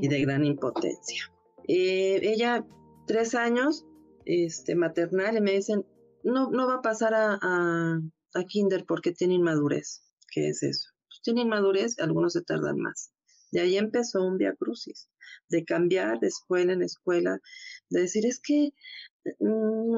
y 0.00 0.08
de 0.08 0.20
gran 0.20 0.44
impotencia. 0.44 1.32
Eh, 1.68 2.20
ella, 2.22 2.66
tres 3.06 3.34
años, 3.34 3.86
este, 4.24 4.74
maternal, 4.74 5.36
y 5.36 5.40
me 5.40 5.52
dicen, 5.52 5.86
no, 6.22 6.50
no 6.50 6.66
va 6.66 6.76
a 6.76 6.82
pasar 6.82 7.14
a, 7.14 7.38
a, 7.40 8.00
a 8.34 8.44
kinder 8.44 8.84
porque 8.86 9.12
tiene 9.12 9.34
inmadurez. 9.34 10.02
¿Qué 10.30 10.48
es 10.48 10.62
eso? 10.62 10.90
Pues 11.08 11.20
tiene 11.22 11.42
inmadurez, 11.42 11.98
algunos 11.98 12.32
se 12.32 12.42
tardan 12.42 12.78
más. 12.78 13.12
De 13.52 13.60
ahí 13.60 13.76
empezó 13.76 14.24
un 14.24 14.36
via 14.36 14.54
crucis, 14.54 15.08
de 15.48 15.64
cambiar 15.64 16.18
de 16.18 16.26
escuela 16.26 16.72
en 16.72 16.82
escuela, 16.82 17.38
de 17.88 18.00
decir, 18.00 18.26
es 18.26 18.40
que 18.40 18.70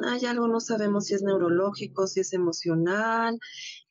hay 0.04 0.24
algo, 0.26 0.48
no 0.48 0.60
sabemos 0.60 1.06
si 1.06 1.14
es 1.14 1.22
neurológico, 1.22 2.06
si 2.06 2.20
es 2.20 2.32
emocional, 2.32 3.38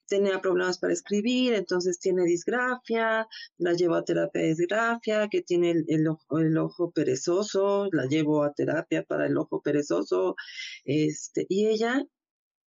tenía 0.08 0.42
problemas 0.42 0.78
para 0.78 0.94
escribir, 0.94 1.54
entonces 1.54 2.00
tiene 2.00 2.24
disgrafia, 2.24 3.28
la 3.58 3.74
llevo 3.74 3.96
a 3.96 4.04
terapia 4.04 4.42
de 4.42 4.48
disgrafia, 4.50 5.28
que 5.30 5.42
tiene 5.42 5.72
el, 5.72 5.86
el 5.88 6.08
ojo, 6.08 6.40
el 6.40 6.58
ojo 6.58 6.92
perezoso, 6.92 7.90
la 7.92 8.06
llevo 8.06 8.44
a 8.44 8.54
terapia 8.54 9.04
para 9.04 9.26
el 9.28 9.38
ojo 9.38 9.62
perezoso, 9.62 10.36
este, 10.84 11.46
y 11.50 11.68
ella, 11.68 12.04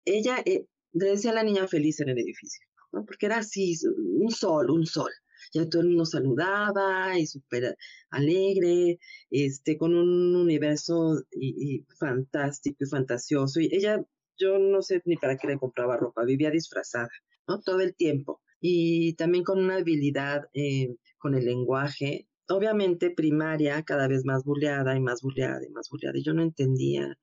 ella, 0.04 0.38
eh, 0.44 0.66
le 0.92 1.10
decía 1.10 1.30
a 1.30 1.34
la 1.34 1.42
niña 1.44 1.68
feliz 1.68 2.00
en 2.00 2.08
el 2.08 2.18
edificio, 2.18 2.66
porque 2.90 3.26
era 3.26 3.38
así, 3.38 3.76
un 3.84 4.30
sol, 4.30 4.70
un 4.70 4.86
sol. 4.86 5.10
Ya 5.52 5.68
todo 5.68 5.82
el 5.82 5.88
mundo 5.88 6.04
saludaba 6.06 7.18
y 7.18 7.26
súper 7.26 7.76
alegre, 8.10 8.98
este, 9.30 9.76
con 9.78 9.94
un 9.94 10.36
universo 10.36 11.22
y, 11.30 11.76
y 11.76 11.86
fantástico 11.98 12.84
y 12.84 12.88
fantasioso. 12.88 13.60
Y 13.60 13.68
ella, 13.74 14.04
yo 14.38 14.58
no 14.58 14.82
sé 14.82 15.02
ni 15.04 15.16
para 15.16 15.36
qué 15.36 15.46
le 15.48 15.58
compraba 15.58 15.96
ropa, 15.96 16.24
vivía 16.24 16.50
disfrazada, 16.50 17.08
¿no? 17.46 17.60
Todo 17.60 17.80
el 17.80 17.94
tiempo. 17.94 18.40
Y 18.60 19.14
también 19.14 19.44
con 19.44 19.58
una 19.60 19.76
habilidad 19.76 20.48
eh, 20.54 20.96
con 21.18 21.34
el 21.34 21.44
lenguaje, 21.44 22.28
obviamente 22.48 23.10
primaria, 23.10 23.82
cada 23.82 24.08
vez 24.08 24.24
más 24.24 24.44
buleada 24.44 24.96
y 24.96 25.00
más 25.00 25.22
buleada 25.22 25.64
y 25.64 25.70
más 25.70 25.88
buleada. 25.90 26.18
Y 26.18 26.22
yo 26.24 26.34
no 26.34 26.42
entendía, 26.42 27.18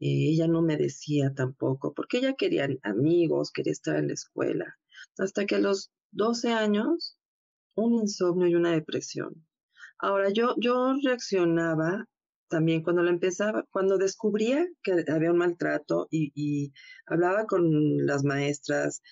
eh, 0.00 0.30
ella 0.30 0.46
no 0.48 0.62
me 0.62 0.76
decía 0.76 1.34
tampoco, 1.34 1.92
porque 1.94 2.18
ella 2.18 2.34
quería 2.34 2.68
amigos, 2.82 3.52
quería 3.52 3.72
estar 3.72 3.96
en 3.96 4.08
la 4.08 4.14
escuela. 4.14 4.78
Hasta 5.18 5.46
que 5.46 5.56
a 5.56 5.60
los 5.60 5.90
12 6.12 6.52
años, 6.52 7.17
un 7.78 7.94
insomnio 7.94 8.48
y 8.48 8.54
una 8.54 8.72
depresión. 8.72 9.46
Ahora, 9.98 10.30
yo, 10.30 10.54
yo 10.58 10.94
reaccionaba 11.02 12.06
también 12.48 12.82
cuando 12.82 13.02
lo 13.02 13.10
empezaba, 13.10 13.64
cuando 13.70 13.98
descubría 13.98 14.66
que 14.82 15.04
había 15.08 15.32
un 15.32 15.38
maltrato 15.38 16.08
y, 16.10 16.32
y 16.34 16.72
hablaba 17.06 17.46
con 17.46 18.06
las 18.06 18.24
maestras 18.24 19.02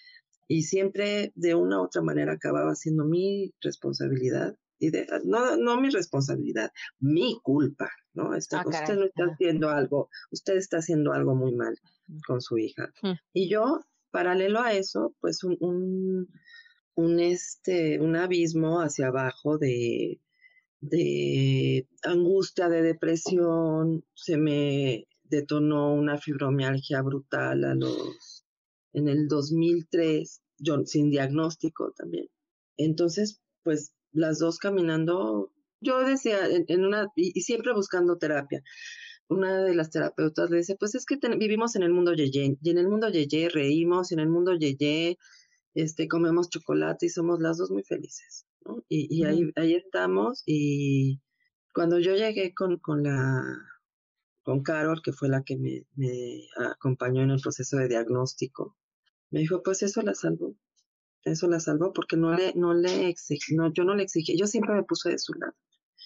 y 0.49 0.63
siempre 0.63 1.33
de 1.35 1.55
una 1.55 1.81
u 1.81 1.85
otra 1.85 2.03
manera 2.03 2.33
acababa 2.33 2.75
siendo 2.75 3.05
mi 3.05 3.53
responsabilidad 3.61 4.57
y 4.79 4.91
de, 4.91 5.07
no, 5.25 5.57
no 5.57 5.81
mi 5.81 5.91
responsabilidad, 5.91 6.71
mi 6.99 7.39
culpa, 7.43 7.89
¿no? 8.15 8.35
Está, 8.35 8.61
Ah, 8.61 8.65
usted 8.67 8.95
no 8.97 9.05
está 9.07 9.25
haciendo 9.25 9.71
algo, 9.71 10.09
usted 10.31 10.57
está 10.57 10.79
haciendo 10.79 11.13
algo 11.13 11.35
muy 11.35 11.55
mal 11.55 11.79
con 12.27 12.41
su 12.41 12.59
hija. 12.59 12.93
Y 13.33 13.49
yo, 13.49 13.81
paralelo 14.11 14.61
a 14.61 14.75
eso, 14.75 15.15
pues 15.21 15.43
un, 15.45 15.57
un, 15.61 16.29
un, 16.97 17.21
este, 17.21 18.01
un 18.01 18.17
abismo 18.17 18.81
hacia 18.81 19.09
abajo 19.09 19.59
de, 19.59 20.21
de 20.81 21.89
angustia, 22.03 22.69
de 22.69 22.83
depresión, 22.83 24.05
se 24.15 24.37
me, 24.37 25.07
detonó 25.29 25.95
una 25.95 26.19
fibromialgia 26.19 27.03
brutal 27.03 27.65
a 27.65 27.75
los, 27.75 28.45
en 28.93 29.09
el 29.09 29.29
2003, 29.29 30.43
yo, 30.59 30.85
sin 30.85 31.11
diagnóstico 31.11 31.93
también. 31.97 32.29
Entonces, 32.77 33.41
pues 33.63 33.93
las 34.13 34.39
dos 34.39 34.59
caminando, 34.59 35.53
yo 35.81 36.01
decía, 36.01 36.39
en, 36.49 36.85
una, 36.85 37.09
y, 37.17 37.41
siempre 37.43 37.73
buscando 37.75 38.19
terapia. 38.19 38.63
Una 39.29 39.65
de 39.65 39.75
las 39.75 39.91
terapeutas 39.91 40.51
le 40.51 40.59
dice, 40.59 40.77
pues 40.79 40.95
es 40.95 41.05
que 41.05 41.19
vivimos 41.37 41.75
en 41.75 41.83
el 41.83 41.93
mundo 41.93 42.15
yeye, 42.15 42.57
y 42.61 42.71
en 42.71 42.79
el 42.79 42.89
mundo 42.89 43.09
yeye 43.09 43.49
reímos, 43.49 44.11
y 44.11 44.15
en 44.15 44.21
el 44.21 44.29
mundo 44.29 44.55
yeye 44.55 45.19
este, 45.77 46.09
comemos 46.09 46.49
chocolate 46.49 47.07
y 47.07 47.11
somos 47.11 47.41
las 47.41 47.59
dos 47.59 47.71
muy 47.71 47.85
felices, 47.85 48.47
¿no? 48.65 48.83
Y, 48.89 49.25
ahí, 49.25 49.51
ahí 49.57 49.75
estamos, 49.75 50.43
y 50.47 51.21
cuando 51.75 51.99
yo 51.99 52.17
llegué 52.17 52.55
con, 52.55 52.79
con 52.79 53.03
la 53.03 53.43
con 54.43 54.63
Carol, 54.63 55.03
que 55.03 55.13
fue 55.13 55.29
la 55.29 55.43
que 55.43 55.57
me, 55.57 55.85
me, 55.97 56.49
acompañó 56.57 57.23
en 57.23 57.31
el 57.33 57.41
proceso 57.41 57.77
de 57.77 57.89
diagnóstico, 57.89 58.77
me 59.31 59.41
dijo, 59.41 59.63
pues 59.63 59.83
eso 59.83 60.01
la 60.03 60.15
salvó, 60.15 60.57
eso 61.25 61.47
la 61.49 61.61
salvó 61.61 61.93
porque 61.93 62.17
no 62.17 62.33
le, 62.33 62.55
no 62.55 62.73
le 62.73 63.09
exigí, 63.09 63.55
no, 63.55 63.73
yo 63.73 63.85
no 63.85 63.95
le 63.95 64.05
exigí, 64.05 64.39
yo 64.39 64.47
siempre 64.47 64.75
me 64.75 64.85
puse 64.85 65.11
de 65.11 65.19
su 65.19 65.35
lado. 65.35 65.53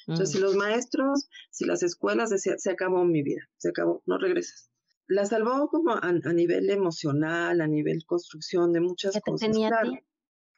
Entonces, 0.06 0.30
si 0.30 0.38
mm. 0.38 0.40
los 0.40 0.56
maestros, 0.56 1.28
si 1.50 1.64
las 1.64 1.82
escuelas 1.82 2.30
decían, 2.30 2.58
se 2.58 2.70
acabó 2.70 3.04
mi 3.04 3.22
vida, 3.22 3.42
se 3.58 3.68
acabó, 3.68 4.02
no 4.06 4.18
regresas. 4.18 4.69
La 5.10 5.26
salvó 5.26 5.68
como 5.68 5.92
a, 5.92 6.12
nivel 6.32 6.70
emocional, 6.70 7.60
a 7.60 7.66
nivel 7.66 8.06
construcción 8.06 8.72
de 8.72 8.80
muchas 8.80 9.14
¿Qué 9.14 9.20
cosas. 9.20 9.50
Tenía 9.50 9.68
claro. 9.68 9.92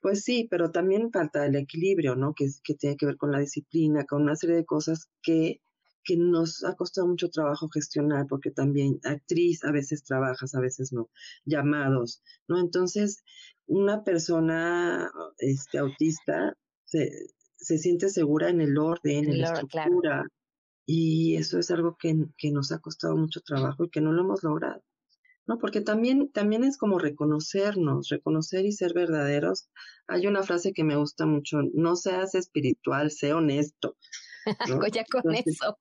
Pues 0.00 0.24
sí, 0.24 0.46
pero 0.50 0.70
también 0.70 1.10
falta 1.10 1.46
el 1.46 1.56
equilibrio, 1.56 2.16
¿no? 2.16 2.34
Que, 2.34 2.48
que 2.62 2.74
tiene 2.74 2.96
que 2.96 3.06
ver 3.06 3.16
con 3.16 3.32
la 3.32 3.38
disciplina, 3.38 4.04
con 4.04 4.22
una 4.22 4.36
serie 4.36 4.56
de 4.56 4.66
cosas 4.66 5.08
que 5.22 5.62
que 6.04 6.16
nos 6.16 6.64
ha 6.64 6.74
costado 6.74 7.06
mucho 7.06 7.28
trabajo 7.28 7.68
gestionar, 7.68 8.26
porque 8.26 8.50
también 8.50 8.98
actriz 9.04 9.64
a 9.64 9.72
veces 9.72 10.02
trabajas, 10.02 10.54
a 10.54 10.60
veces 10.60 10.92
no, 10.92 11.08
llamados, 11.44 12.22
¿no? 12.48 12.58
Entonces, 12.58 13.22
una 13.66 14.02
persona 14.02 15.10
este, 15.38 15.78
autista 15.78 16.56
se, 16.84 17.10
se 17.56 17.78
siente 17.78 18.08
segura 18.08 18.50
en 18.50 18.60
el 18.60 18.76
orden, 18.78 19.30
en 19.30 19.40
la 19.40 19.52
estructura, 19.52 20.26
y 20.86 21.36
eso 21.36 21.58
es 21.58 21.70
algo 21.70 21.96
que, 21.98 22.14
que 22.36 22.50
nos 22.50 22.72
ha 22.72 22.80
costado 22.80 23.16
mucho 23.16 23.40
trabajo 23.40 23.84
y 23.84 23.90
que 23.90 24.00
no 24.00 24.12
lo 24.12 24.22
hemos 24.22 24.42
logrado. 24.42 24.82
¿no? 25.46 25.58
Porque 25.58 25.80
también, 25.80 26.30
también 26.30 26.64
es 26.64 26.76
como 26.78 26.98
reconocernos, 26.98 28.08
reconocer 28.08 28.64
y 28.64 28.72
ser 28.72 28.94
verdaderos. 28.94 29.68
Hay 30.06 30.26
una 30.26 30.42
frase 30.42 30.72
que 30.72 30.84
me 30.84 30.96
gusta 30.96 31.26
mucho, 31.26 31.58
no 31.74 31.96
seas 31.96 32.34
espiritual, 32.34 33.10
sé 33.10 33.32
honesto. 33.32 33.96
ya 34.92 35.04
con 35.10 35.34
eso. 35.34 35.76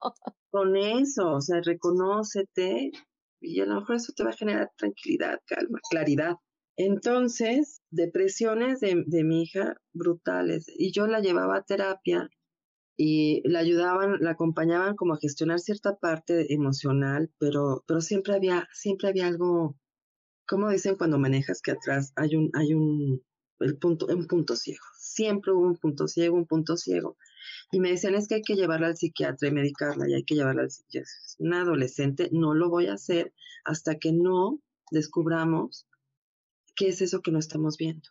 Con 0.49 0.75
eso, 0.75 1.31
o 1.33 1.41
sea, 1.41 1.61
reconócete 1.61 2.91
y 3.39 3.59
a 3.61 3.65
lo 3.65 3.75
mejor 3.79 3.95
eso 3.95 4.13
te 4.15 4.23
va 4.23 4.31
a 4.31 4.35
generar 4.35 4.71
tranquilidad, 4.77 5.39
calma, 5.47 5.79
claridad. 5.89 6.35
Entonces, 6.77 7.81
depresiones 7.89 8.79
de, 8.79 9.03
de 9.05 9.23
mi 9.23 9.43
hija 9.43 9.75
brutales 9.93 10.65
y 10.67 10.91
yo 10.91 11.07
la 11.07 11.19
llevaba 11.19 11.57
a 11.57 11.63
terapia 11.63 12.29
y 12.97 13.41
la 13.47 13.59
ayudaban, 13.59 14.17
la 14.19 14.31
acompañaban 14.31 14.95
como 14.95 15.13
a 15.13 15.19
gestionar 15.19 15.59
cierta 15.59 15.97
parte 15.97 16.53
emocional, 16.53 17.31
pero, 17.39 17.83
pero 17.87 18.01
siempre 18.01 18.35
había, 18.35 18.67
siempre 18.73 19.09
había 19.09 19.27
algo, 19.27 19.77
como 20.47 20.69
dicen 20.69 20.95
cuando 20.95 21.17
manejas 21.17 21.61
que 21.61 21.71
atrás 21.71 22.13
hay 22.15 22.35
un, 22.35 22.51
hay 22.53 22.73
un, 22.73 23.23
el 23.59 23.77
punto, 23.77 24.07
un 24.07 24.27
punto 24.27 24.55
ciego. 24.55 24.83
Siempre 24.97 25.51
hubo 25.51 25.65
un 25.65 25.77
punto 25.77 26.07
ciego, 26.07 26.35
un 26.35 26.45
punto 26.45 26.77
ciego. 26.77 27.17
Y 27.71 27.79
me 27.79 27.91
decían, 27.91 28.15
es 28.15 28.27
que 28.27 28.35
hay 28.35 28.41
que 28.41 28.55
llevarla 28.55 28.87
al 28.87 28.97
psiquiatra 28.97 29.47
y 29.47 29.51
medicarla, 29.51 30.09
y 30.09 30.13
hay 30.13 30.23
que 30.23 30.35
llevarla 30.35 30.63
al 30.63 30.71
psiquiatra. 30.71 31.11
Una 31.39 31.61
adolescente, 31.61 32.29
no 32.31 32.53
lo 32.53 32.69
voy 32.69 32.87
a 32.87 32.93
hacer 32.93 33.33
hasta 33.63 33.97
que 33.97 34.11
no 34.11 34.59
descubramos 34.91 35.87
qué 36.75 36.89
es 36.89 37.01
eso 37.01 37.21
que 37.21 37.31
no 37.31 37.39
estamos 37.39 37.77
viendo. 37.77 38.09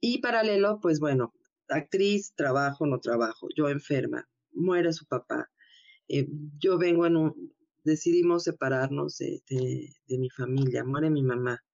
Y 0.00 0.18
paralelo, 0.20 0.80
pues 0.80 1.00
bueno, 1.00 1.32
actriz, 1.68 2.32
trabajo, 2.34 2.86
no 2.86 3.00
trabajo, 3.00 3.48
yo 3.56 3.68
enferma, 3.68 4.28
muere 4.52 4.92
su 4.92 5.06
papá. 5.06 5.50
Eh, 6.08 6.28
yo 6.58 6.78
vengo 6.78 7.06
en 7.06 7.16
un, 7.16 7.56
decidimos 7.86 8.44
separarnos 8.44 9.16
de, 9.18 9.42
de, 9.48 10.18
mi 10.18 10.28
familia, 10.30 10.84
muere 10.84 11.08
mi 11.08 11.22
mamá, 11.22 11.64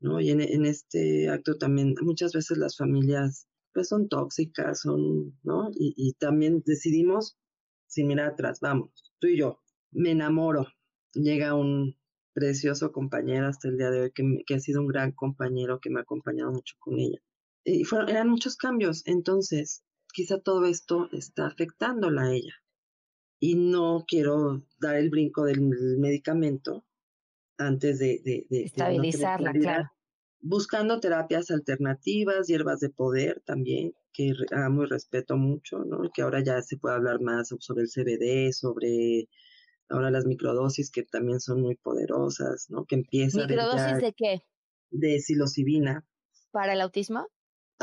¿no? 0.00 0.20
Y 0.20 0.30
en, 0.30 0.66
este 0.66 1.28
acto 1.30 1.56
también, 1.56 1.94
muchas 2.02 2.32
veces 2.32 2.58
las 2.58 2.76
familias 2.76 3.48
pues 3.72 3.88
son 3.88 4.08
tóxicas, 4.08 4.82
son, 4.82 5.38
¿no? 5.42 5.70
Y, 5.74 6.14
también 6.18 6.62
decidimos, 6.66 7.38
sin 7.86 8.06
mirar 8.06 8.32
atrás, 8.32 8.60
vamos, 8.60 9.12
tú 9.18 9.28
y 9.28 9.38
yo, 9.38 9.60
me 9.90 10.10
enamoro, 10.10 10.66
llega 11.14 11.54
un 11.54 11.96
precioso 12.34 12.92
compañero 12.92 13.46
hasta 13.48 13.68
el 13.68 13.78
día 13.78 13.90
de 13.90 14.00
hoy, 14.02 14.12
que, 14.12 14.24
que 14.46 14.54
ha 14.54 14.60
sido 14.60 14.82
un 14.82 14.88
gran 14.88 15.12
compañero, 15.12 15.80
que 15.80 15.90
me 15.90 16.00
ha 16.00 16.02
acompañado 16.02 16.52
mucho 16.52 16.76
con 16.78 16.98
ella. 16.98 17.20
Y 17.64 17.84
fueron, 17.84 18.08
eran 18.08 18.28
muchos 18.28 18.56
cambios, 18.56 19.02
entonces 19.06 19.84
quizá 20.12 20.40
todo 20.40 20.64
esto 20.66 21.08
está 21.12 21.46
afectándola 21.46 22.22
a 22.22 22.32
ella. 22.32 22.54
Y 23.38 23.56
no 23.56 24.04
quiero 24.06 24.66
dar 24.78 24.96
el 24.96 25.10
brinco 25.10 25.44
del 25.44 25.60
medicamento 25.60 26.84
antes 27.58 27.98
de... 27.98 28.20
de, 28.24 28.46
de 28.48 28.64
Estabilizarla, 28.64 29.52
claro 29.52 29.90
buscando 30.42 31.00
terapias 31.00 31.50
alternativas, 31.50 32.48
hierbas 32.48 32.80
de 32.80 32.90
poder 32.90 33.40
también, 33.46 33.94
que 34.12 34.34
amo 34.50 34.82
y 34.82 34.86
respeto 34.86 35.36
mucho, 35.36 35.84
¿no? 35.84 36.10
Que 36.12 36.22
ahora 36.22 36.42
ya 36.42 36.60
se 36.62 36.76
puede 36.76 36.96
hablar 36.96 37.20
más 37.20 37.54
sobre 37.60 37.82
el 37.82 37.88
CBD, 37.88 38.52
sobre 38.52 39.28
ahora 39.88 40.10
las 40.10 40.26
microdosis 40.26 40.90
que 40.90 41.04
también 41.04 41.40
son 41.40 41.62
muy 41.62 41.76
poderosas, 41.76 42.66
¿no? 42.68 42.84
Que 42.84 42.96
empieza 42.96 43.46
¿Microdosis 43.46 43.98
de 43.98 44.12
qué? 44.12 44.42
De 44.90 45.20
psilocibina. 45.20 46.04
¿Para 46.50 46.74
el 46.74 46.80
autismo? 46.80 47.28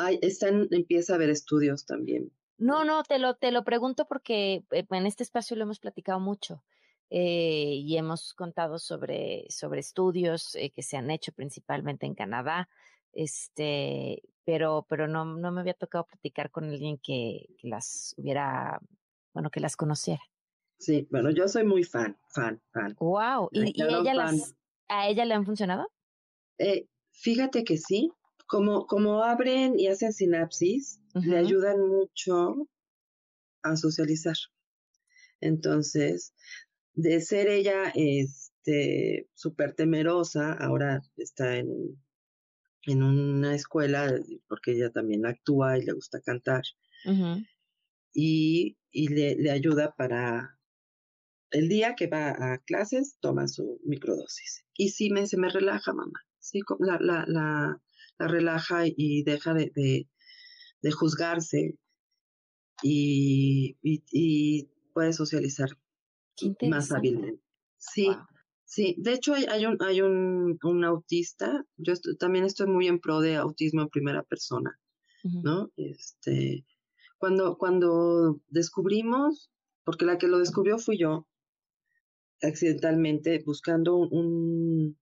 Ay, 0.02 0.18
están, 0.22 0.68
empieza 0.72 1.14
a 1.14 1.16
haber 1.18 1.30
estudios 1.30 1.86
también. 1.86 2.32
No, 2.58 2.86
no, 2.86 3.04
te 3.04 3.20
lo, 3.20 3.36
te 3.36 3.52
lo 3.52 3.64
pregunto 3.64 4.06
porque 4.08 4.64
eh, 4.72 4.86
en 4.90 5.06
este 5.06 5.24
espacio 5.24 5.58
lo 5.58 5.64
hemos 5.64 5.80
platicado 5.80 6.20
mucho. 6.20 6.64
Eh, 7.10 7.74
y 7.84 7.98
hemos 7.98 8.34
contado 8.34 8.78
sobre, 8.78 9.46
sobre 9.50 9.80
estudios 9.80 10.56
eh, 10.56 10.70
que 10.70 10.84
se 10.84 10.96
han 10.96 11.10
hecho 11.10 11.32
principalmente 11.32 12.06
en 12.06 12.14
Canadá, 12.14 12.70
este, 13.14 14.22
pero, 14.46 14.86
pero 14.88 15.08
no, 15.08 15.26
no 15.26 15.52
me 15.52 15.62
había 15.62 15.74
tocado 15.74 16.06
platicar 16.06 16.52
con 16.52 16.66
alguien 16.66 17.00
que, 17.00 17.48
las 17.64 18.14
hubiera, 18.18 18.80
bueno, 19.34 19.50
que 19.50 19.60
las 19.60 19.76
conociera. 19.76 20.22
Sí, 20.78 21.08
bueno, 21.10 21.32
yo 21.32 21.48
soy 21.48 21.64
muy 21.64 21.84
fan, 21.84 22.16
fan, 22.28 22.62
fan. 22.72 22.96
Wow, 23.00 23.50
¿y, 23.52 23.74
ella 23.82 24.14
las, 24.14 24.56
a 24.88 25.10
ella 25.10 25.26
le 25.26 25.34
han 25.34 25.46
funcionado? 25.46 25.92
Eh, 26.60 26.88
fíjate 27.12 27.64
que 27.64 27.78
sí, 27.78 28.12
como, 28.50 28.88
como 28.88 29.24
abren 29.24 29.80
y 29.80 29.88
hacen 29.88 30.12
sinapsis, 30.12 31.00
le 31.14 31.38
ayudan 31.38 31.88
mucho 31.88 32.68
a 33.62 33.76
socializar. 33.76 34.36
Entonces, 35.40 36.34
de 36.94 37.22
ser 37.22 37.48
ella 37.48 37.94
este 37.94 39.30
súper 39.36 39.76
temerosa, 39.76 40.54
ahora 40.54 41.00
está 41.16 41.58
en, 41.58 41.70
en 42.88 43.04
una 43.04 43.54
escuela 43.54 44.12
porque 44.48 44.72
ella 44.72 44.90
también 44.90 45.28
actúa 45.28 45.78
y 45.78 45.86
le 45.86 45.94
gusta 45.94 46.20
cantar. 46.20 46.64
Y, 48.14 48.78
y 48.92 49.08
le, 49.10 49.36
le, 49.36 49.52
ayuda 49.52 49.94
para 49.96 50.58
el 51.52 51.70
día 51.70 51.94
que 51.96 52.08
va 52.08 52.32
a 52.32 52.58
clases, 52.66 53.18
toma 53.20 53.48
su 53.48 53.80
microdosis. 53.86 54.66
Y 54.76 54.90
sí 54.90 55.12
me, 55.12 55.28
se 55.28 55.38
me 55.38 55.50
relaja, 55.50 55.94
mamá. 55.94 56.20
Sí, 56.40 56.62
la, 56.80 56.98
la, 57.00 57.26
la, 57.28 57.82
la 58.19 58.27
relaja 58.27 58.84
y 58.86 59.23
deja 59.23 59.53
de, 59.53 59.71
de, 59.73 60.08
de 60.82 60.91
juzgarse 60.91 61.77
y, 62.84 63.77
y, 63.82 64.03
y, 64.12 64.69
puede 64.93 65.13
socializar 65.13 65.69
más 66.69 66.91
hábilmente. 66.91 67.41
Sí, 67.77 68.10
sí. 68.65 68.95
De 68.97 69.13
hecho, 69.13 69.34
hay, 69.34 69.45
hay, 69.45 69.65
un, 69.65 69.77
hay 69.82 70.01
un, 70.01 70.58
un 70.62 70.84
autista. 70.86 71.65
Yo 71.77 71.93
también 72.19 72.45
estoy 72.45 72.67
muy 72.67 72.88
en 72.88 72.99
pro 72.99 73.21
de 73.21 73.36
autismo 73.36 73.82
en 73.82 73.89
primera 73.89 74.23
persona, 74.23 74.77
¿no? 75.23 75.71
Este, 75.77 76.65
cuando, 77.17 77.58
cuando 77.58 78.41
descubrimos, 78.47 79.51
porque 79.84 80.05
la 80.05 80.17
que 80.17 80.27
lo 80.27 80.39
descubrió 80.39 80.77
fui 80.77 80.97
yo, 80.97 81.27
accidentalmente, 82.41 83.41
buscando 83.45 83.97
un, 83.97 84.97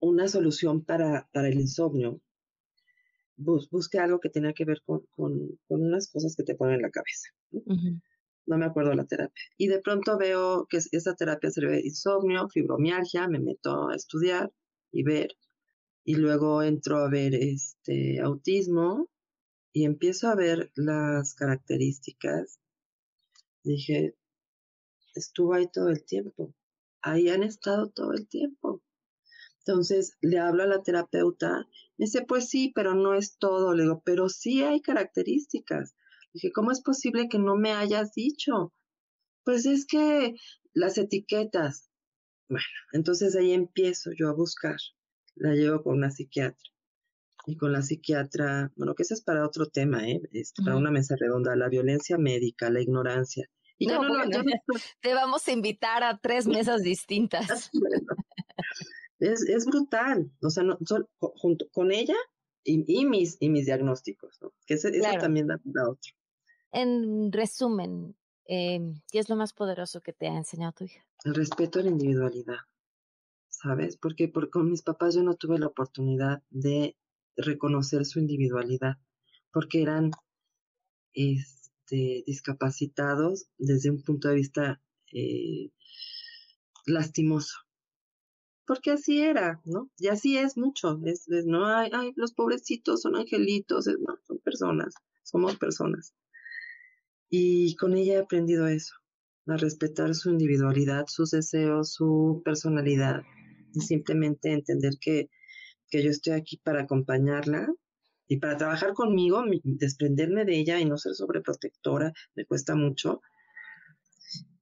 una 0.00 0.28
solución 0.28 0.84
para, 0.84 1.28
para 1.32 1.48
el 1.48 1.60
insomnio, 1.60 2.20
bus, 3.36 3.68
busqué 3.70 3.98
algo 3.98 4.20
que 4.20 4.30
tenía 4.30 4.52
que 4.52 4.64
ver 4.64 4.82
con, 4.84 5.06
con, 5.16 5.58
con, 5.68 5.82
unas 5.82 6.10
cosas 6.10 6.34
que 6.36 6.42
te 6.42 6.54
ponen 6.54 6.76
en 6.76 6.82
la 6.82 6.90
cabeza 6.90 7.28
no 8.50 8.58
me 8.58 8.66
acuerdo 8.66 8.92
la 8.94 9.06
terapia. 9.06 9.44
Y 9.56 9.68
de 9.68 9.80
pronto 9.80 10.18
veo 10.18 10.66
que 10.68 10.78
esa 10.78 11.14
terapia 11.14 11.50
sirve 11.50 11.80
insomnio, 11.80 12.48
fibromialgia, 12.48 13.28
me 13.28 13.38
meto 13.38 13.88
a 13.88 13.94
estudiar 13.94 14.52
y 14.90 15.04
ver. 15.04 15.36
Y 16.04 16.16
luego 16.16 16.62
entro 16.62 16.98
a 16.98 17.08
ver 17.08 17.34
este 17.34 18.20
autismo 18.20 19.08
y 19.72 19.84
empiezo 19.84 20.28
a 20.28 20.34
ver 20.34 20.72
las 20.74 21.34
características. 21.34 22.58
Dije, 23.62 24.16
estuvo 25.14 25.54
ahí 25.54 25.68
todo 25.72 25.88
el 25.88 26.04
tiempo. 26.04 26.52
ahí 27.02 27.28
han 27.28 27.44
estado 27.44 27.88
todo 27.88 28.12
el 28.12 28.26
tiempo. 28.28 28.82
Entonces 29.70 30.16
le 30.20 30.40
hablo 30.40 30.64
a 30.64 30.66
la 30.66 30.82
terapeuta, 30.82 31.68
me 31.96 32.06
dice, 32.06 32.22
pues 32.22 32.48
sí, 32.48 32.72
pero 32.74 32.94
no 32.94 33.14
es 33.14 33.38
todo. 33.38 33.72
Le 33.72 33.84
digo, 33.84 34.02
pero 34.04 34.28
sí 34.28 34.64
hay 34.64 34.80
características. 34.80 35.94
Dije, 36.32 36.50
¿cómo 36.52 36.72
es 36.72 36.82
posible 36.82 37.28
que 37.28 37.38
no 37.38 37.54
me 37.54 37.72
hayas 37.72 38.12
dicho? 38.12 38.72
Pues 39.44 39.66
es 39.66 39.86
que 39.86 40.34
las 40.72 40.98
etiquetas. 40.98 41.88
Bueno, 42.48 42.64
entonces 42.92 43.36
ahí 43.36 43.52
empiezo 43.52 44.10
yo 44.18 44.28
a 44.28 44.34
buscar. 44.34 44.76
La 45.36 45.54
llevo 45.54 45.84
con 45.84 45.98
una 45.98 46.10
psiquiatra. 46.10 46.70
Y 47.46 47.56
con 47.56 47.72
la 47.72 47.82
psiquiatra, 47.82 48.72
bueno, 48.76 48.94
que 48.96 49.04
eso 49.04 49.14
es 49.14 49.22
para 49.22 49.46
otro 49.46 49.66
tema, 49.66 50.06
¿eh? 50.08 50.20
Es 50.32 50.52
para 50.52 50.76
una 50.76 50.90
mesa 50.90 51.14
redonda, 51.18 51.54
la 51.54 51.68
violencia 51.68 52.18
médica, 52.18 52.70
la 52.70 52.82
ignorancia. 52.82 53.48
Y 53.78 53.86
no, 53.86 54.02
no, 54.02 54.24
no, 54.24 54.42
te 55.00 55.14
vamos 55.14 55.46
a 55.46 55.52
invitar 55.52 56.02
a 56.02 56.18
tres 56.18 56.46
mesas 56.48 56.82
distintas. 56.82 57.70
es, 59.20 59.48
es 59.48 59.66
brutal. 59.66 60.30
O 60.42 60.50
sea, 60.50 60.64
no, 60.64 60.78
junto 61.18 61.68
con 61.70 61.92
ella 61.92 62.16
y, 62.64 62.84
y, 62.86 63.04
mis, 63.06 63.36
y 63.40 63.48
mis 63.48 63.66
diagnósticos, 63.66 64.38
¿no? 64.40 64.52
Que 64.66 64.74
ese, 64.74 64.90
también 65.18 65.46
da, 65.46 65.60
da 65.64 65.88
otro. 65.88 66.12
En 66.72 67.32
resumen, 67.32 68.16
eh, 68.46 68.80
¿qué 69.10 69.18
es 69.18 69.28
lo 69.28 69.36
más 69.36 69.52
poderoso 69.52 70.00
que 70.00 70.12
te 70.12 70.28
ha 70.28 70.36
enseñado 70.36 70.72
tu 70.72 70.84
hija? 70.84 71.04
El 71.24 71.34
respeto 71.34 71.78
a 71.78 71.82
la 71.82 71.90
individualidad, 71.90 72.58
¿sabes? 73.48 73.96
Porque 73.96 74.28
por, 74.28 74.50
con 74.50 74.70
mis 74.70 74.82
papás 74.82 75.14
yo 75.14 75.22
no 75.22 75.34
tuve 75.34 75.58
la 75.58 75.66
oportunidad 75.66 76.42
de 76.50 76.96
reconocer 77.36 78.04
su 78.04 78.18
individualidad, 78.18 78.96
porque 79.52 79.82
eran 79.82 80.10
este, 81.12 82.22
discapacitados 82.26 83.48
desde 83.58 83.90
un 83.90 84.02
punto 84.02 84.28
de 84.28 84.34
vista 84.34 84.82
eh, 85.12 85.70
lastimoso. 86.86 87.58
Porque 88.70 88.92
así 88.92 89.20
era, 89.20 89.60
¿no? 89.64 89.90
Y 89.98 90.06
así 90.06 90.38
es 90.38 90.56
mucho. 90.56 90.96
No, 91.44 91.66
ay, 91.66 91.90
ay, 91.92 92.12
los 92.14 92.32
pobrecitos 92.32 93.02
son 93.02 93.16
angelitos, 93.16 93.88
no, 93.88 94.16
son 94.22 94.38
personas, 94.38 94.94
somos 95.24 95.56
personas. 95.56 96.14
Y 97.28 97.74
con 97.74 97.96
ella 97.96 98.14
he 98.14 98.18
aprendido 98.18 98.68
eso, 98.68 98.94
a 99.48 99.56
respetar 99.56 100.14
su 100.14 100.30
individualidad, 100.30 101.06
sus 101.08 101.32
deseos, 101.32 101.94
su 101.94 102.42
personalidad, 102.44 103.24
y 103.74 103.80
simplemente 103.80 104.52
entender 104.52 104.92
que, 105.00 105.30
que 105.88 106.04
yo 106.04 106.10
estoy 106.10 106.34
aquí 106.34 106.56
para 106.58 106.82
acompañarla 106.82 107.66
y 108.28 108.36
para 108.36 108.56
trabajar 108.56 108.92
conmigo, 108.92 109.42
desprenderme 109.64 110.44
de 110.44 110.60
ella 110.60 110.78
y 110.78 110.84
no 110.84 110.96
ser 110.96 111.14
sobreprotectora, 111.14 112.12
me 112.36 112.44
cuesta 112.44 112.76
mucho. 112.76 113.20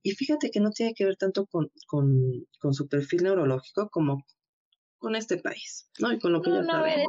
Y 0.02 0.12
fíjate 0.12 0.50
que 0.50 0.60
no 0.60 0.70
tiene 0.70 0.94
que 0.94 1.04
ver 1.04 1.16
tanto 1.16 1.46
con, 1.46 1.70
con, 1.86 2.46
con 2.60 2.74
su 2.74 2.88
perfil 2.88 3.24
neurológico 3.24 3.88
como 3.90 4.24
con 4.98 5.14
este 5.14 5.38
país, 5.38 5.88
¿no? 6.00 6.12
Y 6.12 6.18
con 6.18 6.32
lo 6.32 6.42
que 6.42 6.50
no, 6.50 6.56
ella 6.56 6.66
no, 6.66 6.72
sabe. 6.72 7.04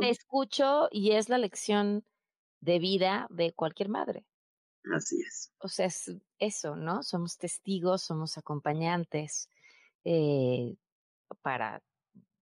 Te 0.00 0.10
escucho 0.10 0.88
y 0.90 1.12
es 1.12 1.28
la 1.28 1.38
lección 1.38 2.04
de 2.60 2.78
vida 2.78 3.26
de 3.30 3.52
cualquier 3.52 3.88
madre. 3.88 4.26
Así 4.94 5.16
es. 5.26 5.52
O 5.58 5.68
sea, 5.68 5.86
es 5.86 6.12
eso, 6.38 6.76
¿no? 6.76 7.02
Somos 7.02 7.38
testigos, 7.38 8.02
somos 8.02 8.38
acompañantes 8.38 9.48
eh, 10.04 10.76
para 11.42 11.82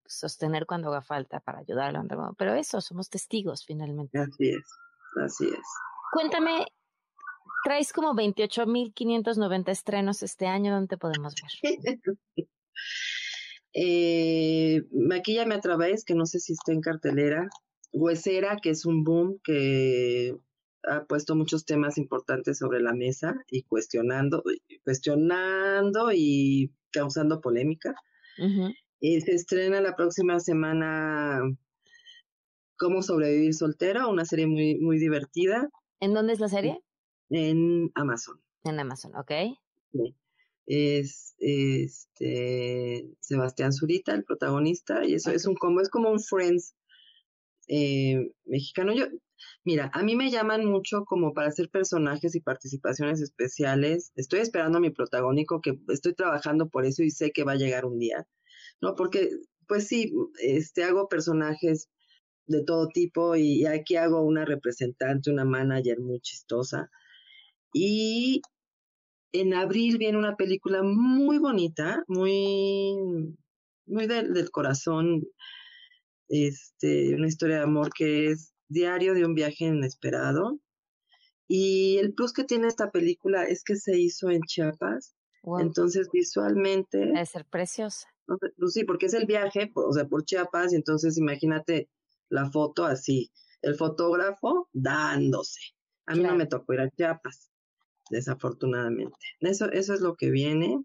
sostener 0.06 0.66
cuando 0.66 0.90
haga 0.90 1.02
falta, 1.02 1.40
para 1.40 1.60
ayudar 1.60 1.96
a 1.96 2.34
pero 2.38 2.54
eso, 2.54 2.82
somos 2.82 3.10
testigos 3.10 3.66
finalmente. 3.66 4.18
Así 4.18 4.50
es, 4.50 4.66
así 5.24 5.46
es. 5.46 5.68
Cuéntame, 6.12 6.66
traes 7.68 7.92
como 7.92 8.14
28.590 8.14 9.70
estrenos 9.72 10.24
este 10.24 10.48
año, 10.48 10.72
¿dónde 10.72 10.88
te 10.88 10.98
podemos 10.98 11.34
ver? 11.36 12.08
eh, 13.74 14.84
Maquillame 14.94 15.56
a 15.56 15.60
través, 15.60 16.06
que 16.06 16.16
no 16.16 16.26
sé 16.26 16.40
si 16.40 16.54
está 16.54 16.72
en 16.72 16.80
cartelera. 16.80 17.50
Huesera, 17.92 18.56
que 18.64 18.70
es 18.70 18.86
un 18.86 19.04
boom 19.04 19.42
que 19.44 20.34
ha 20.84 21.04
puesto 21.04 21.36
muchos 21.36 21.66
temas 21.66 21.98
importantes 21.98 22.58
sobre 22.58 22.80
la 22.80 22.94
mesa 22.94 23.36
y 23.52 23.64
cuestionando, 23.64 24.44
cuestionando 24.86 26.14
y 26.14 26.72
causando 26.92 27.42
polémica. 27.42 27.96
y 29.02 29.20
se 29.20 29.34
estrena 29.34 29.82
la 29.82 29.98
próxima 29.98 30.40
semana 30.40 31.42
Cómo 32.78 33.02
sobrevivir 33.02 33.54
soltera, 33.54 34.08
una 34.08 34.24
serie 34.24 34.48
muy, 34.48 34.78
muy 34.80 35.00
divertida. 35.00 35.68
¿En 36.00 36.14
dónde 36.14 36.32
es 36.32 36.40
la 36.40 36.48
serie? 36.48 36.80
En 37.30 37.92
Amazon. 37.96 38.40
En 38.64 38.80
Amazon, 38.80 39.16
ok. 39.16 39.32
Es 40.66 41.36
este 41.40 43.10
Sebastián 43.20 43.72
Zurita, 43.72 44.14
el 44.14 44.24
protagonista, 44.24 45.06
y 45.06 45.14
eso 45.14 45.32
es 45.32 45.46
un 45.46 45.56
como 45.56 45.82
es 45.82 45.90
como 45.90 46.10
un 46.10 46.20
Friends 46.20 46.76
eh, 47.68 48.32
mexicano. 48.46 48.94
Yo, 48.94 49.06
Mira, 49.64 49.92
a 49.94 50.04
mí 50.04 50.16
me 50.16 50.32
llaman 50.32 50.66
mucho 50.66 51.06
como 51.06 51.34
para 51.34 51.50
hacer 51.50 51.70
personajes 51.70 52.36
y 52.36 52.40
participaciones 52.40 53.22
especiales. 53.22 54.12
Estoy 54.16 54.40
esperando 54.40 54.78
a 54.78 54.82
mi 54.82 54.90
protagónico, 54.90 55.62
que 55.62 55.80
estoy 55.90 56.14
trabajando 56.16 56.70
por 56.70 56.86
eso 56.86 57.04
y 57.04 57.12
sé 57.12 57.32
que 57.32 57.44
va 57.44 57.54
a 57.54 57.58
llegar 57.58 57.86
un 57.86 58.00
día, 58.00 58.28
¿no? 58.82 58.96
Porque, 58.96 59.30
pues 59.68 59.88
sí, 59.88 60.14
este, 60.42 60.84
hago 60.84 61.08
personajes 61.10 61.90
de 62.48 62.64
todo 62.64 62.88
tipo 62.88 63.36
y 63.36 63.66
aquí 63.66 63.98
hago 63.98 64.22
una 64.22 64.46
representante, 64.46 65.32
una 65.32 65.46
manager 65.46 66.00
muy 66.00 66.20
chistosa. 66.22 66.90
Y 67.80 68.42
en 69.34 69.54
abril 69.54 70.00
viene 70.00 70.18
una 70.18 70.36
película 70.36 70.82
muy 70.82 71.38
bonita, 71.38 72.04
muy, 72.08 72.96
muy 73.86 74.08
del, 74.08 74.34
del 74.34 74.50
corazón, 74.50 75.28
este, 76.28 77.14
una 77.14 77.28
historia 77.28 77.58
de 77.58 77.64
amor 77.64 77.92
que 77.94 78.32
es 78.32 78.52
diario 78.68 79.14
de 79.14 79.26
un 79.26 79.36
viaje 79.36 79.66
inesperado. 79.66 80.60
Y 81.48 81.98
el 82.00 82.16
plus 82.16 82.34
que 82.34 82.46
tiene 82.46 82.68
esta 82.68 82.90
película 82.90 83.44
es 83.44 83.64
que 83.64 83.76
se 83.76 83.98
hizo 84.00 84.32
en 84.32 84.42
Chiapas. 84.42 85.16
Entonces, 85.60 86.10
visualmente. 86.12 86.98
Debe 86.98 87.26
ser 87.26 87.46
preciosa. 87.46 88.08
Pues 88.26 88.74
sí, 88.74 88.86
porque 88.86 89.06
es 89.06 89.14
el 89.14 89.28
viaje, 89.28 89.72
o 89.76 89.94
sea, 89.94 90.06
por 90.06 90.26
Chiapas, 90.26 90.74
y 90.74 90.78
entonces 90.78 91.18
imagínate 91.18 91.90
la 92.28 92.50
foto 92.50 92.86
así, 92.86 93.32
el 93.62 93.76
fotógrafo 93.76 94.68
dándose. 94.74 95.62
A 96.08 96.16
mí 96.16 96.24
no 96.24 96.36
me 96.36 96.48
tocó 96.48 96.74
ir 96.74 96.82
a 96.82 96.90
Chiapas, 96.90 97.52
desafortunadamente. 98.10 99.16
Eso, 99.40 99.72
eso 99.72 99.94
es 99.94 100.02
lo 100.02 100.16
que 100.16 100.32
viene. 100.32 100.82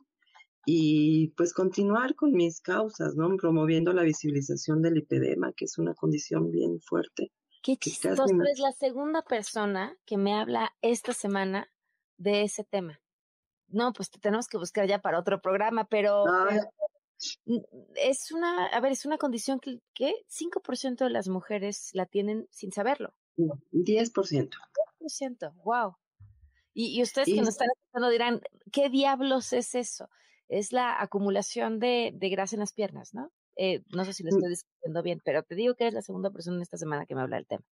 Y 0.65 1.29
pues 1.37 1.53
continuar 1.53 2.15
con 2.15 2.33
mis 2.33 2.61
causas, 2.61 3.17
¿no? 3.17 3.37
Promoviendo 3.37 3.93
la 3.93 4.03
visibilización 4.03 4.81
del 4.81 4.95
lipedema, 4.95 5.53
que 5.53 5.65
es 5.65 5.77
una 5.77 5.95
condición 5.95 6.53
bien 6.53 6.81
fuerte. 6.81 7.33
Qué 7.63 7.77
chistoso, 7.77 8.25
es 8.25 8.59
la 8.59 8.73
segunda 8.73 9.23
persona 9.23 9.97
que 10.05 10.17
me 10.17 10.35
habla 10.35 10.73
esta 10.81 11.13
semana 11.13 11.69
de 12.17 12.43
ese 12.43 12.65
tema. 12.65 13.01
No, 13.69 13.93
pues 13.93 14.11
te 14.11 14.19
tenemos 14.21 14.49
que 14.49 14.59
buscar 14.59 14.87
ya 14.87 15.01
para 15.01 15.19
otro 15.19 15.41
programa, 15.41 15.87
pero 15.89 16.25
es 17.97 18.33
una, 18.33 18.67
a 18.67 18.81
ver, 18.81 18.93
es 18.93 19.07
una 19.07 19.19
condición 19.19 19.61
que, 19.61 19.81
¿qué? 19.95 20.13
5% 20.29 21.05
de 21.05 21.11
las 21.11 21.29
mujeres 21.29 21.91
la 21.93 22.07
tienen 22.07 22.47
sin 22.51 22.73
saberlo. 22.73 23.15
10%. 23.37 24.51
10%, 25.01 25.53
wow. 25.65 25.95
Y, 26.75 26.99
y 26.99 27.03
ustedes 27.03 27.29
que 27.29 27.37
nos 27.37 27.51
están 27.51 27.69
escuchando 27.75 28.11
dirán, 28.11 28.41
¿qué 28.73 28.89
diablos 28.89 29.53
es 29.53 29.75
eso? 29.75 30.09
Es 30.49 30.73
la 30.73 31.01
acumulación 31.01 31.79
de, 31.79 32.13
de 32.15 32.29
grasa 32.29 32.57
en 32.57 32.61
las 32.61 32.73
piernas, 32.73 33.15
¿no? 33.15 33.31
Eh, 33.57 33.83
no 33.95 34.05
sé 34.05 34.13
si 34.13 34.23
lo 34.23 34.31
mm. 34.31 34.37
estoy 34.37 34.51
describiendo 34.51 35.03
bien, 35.03 35.21
pero 35.25 35.43
te 35.43 35.55
digo 35.55 35.75
que 35.75 35.89
es 35.89 35.95
la 35.95 36.03
segunda 36.03 36.31
persona 36.31 36.57
en 36.57 36.63
esta 36.63 36.79
semana 36.79 37.07
que 37.07 37.15
me 37.15 37.23
habla 37.23 37.37
del 37.37 37.47
tema. 37.47 37.65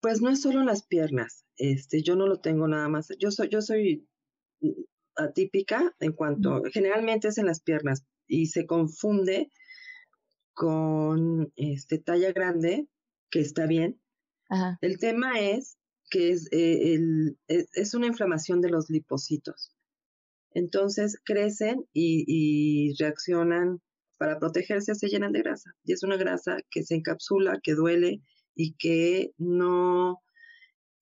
Pues 0.00 0.20
no 0.20 0.30
es 0.30 0.40
solo 0.40 0.64
las 0.64 0.86
piernas, 0.86 1.44
este, 1.56 2.02
yo 2.02 2.16
no 2.16 2.26
lo 2.26 2.40
tengo 2.40 2.66
nada 2.66 2.88
más. 2.88 3.08
Yo 3.18 3.30
soy, 3.30 3.48
yo 3.48 3.60
soy 3.60 4.08
atípica 5.14 5.94
en 6.00 6.12
cuanto, 6.12 6.62
generalmente 6.72 7.28
es 7.28 7.38
en 7.38 7.46
las 7.46 7.60
piernas 7.60 8.04
y 8.26 8.46
se 8.46 8.66
confunde 8.66 9.50
con 10.54 11.52
este 11.56 11.98
talla 11.98 12.32
grande, 12.32 12.88
que 13.30 13.40
está 13.40 13.66
bien. 13.66 14.00
El 14.80 14.98
tema 14.98 15.38
es 15.38 15.78
que 16.10 16.30
es, 16.30 16.48
eh, 16.52 16.94
el, 16.94 17.38
es, 17.48 17.68
es, 17.72 17.94
una 17.94 18.06
inflamación 18.06 18.60
de 18.60 18.70
los 18.70 18.90
lipocitos. 18.90 19.72
Entonces 20.52 21.18
crecen 21.24 21.86
y, 21.92 22.24
y 22.26 22.94
reaccionan 22.98 23.80
para 24.18 24.38
protegerse 24.38 24.94
se 24.94 25.08
llenan 25.08 25.32
de 25.32 25.40
grasa. 25.40 25.74
Y 25.84 25.94
es 25.94 26.02
una 26.02 26.18
grasa 26.18 26.58
que 26.70 26.82
se 26.82 26.94
encapsula, 26.94 27.60
que 27.62 27.74
duele 27.74 28.20
y 28.54 28.74
que 28.74 29.32
no 29.38 30.20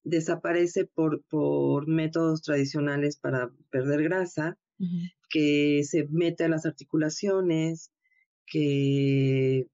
desaparece 0.04 0.84
por, 0.84 1.24
por 1.24 1.88
métodos 1.88 2.42
tradicionales 2.42 3.16
para 3.18 3.50
perder 3.70 4.04
grasa, 4.04 4.56
que 5.28 5.82
se 5.84 6.06
mete 6.10 6.44
a 6.44 6.48
las 6.48 6.64
articulaciones, 6.64 7.90
que 8.46 9.66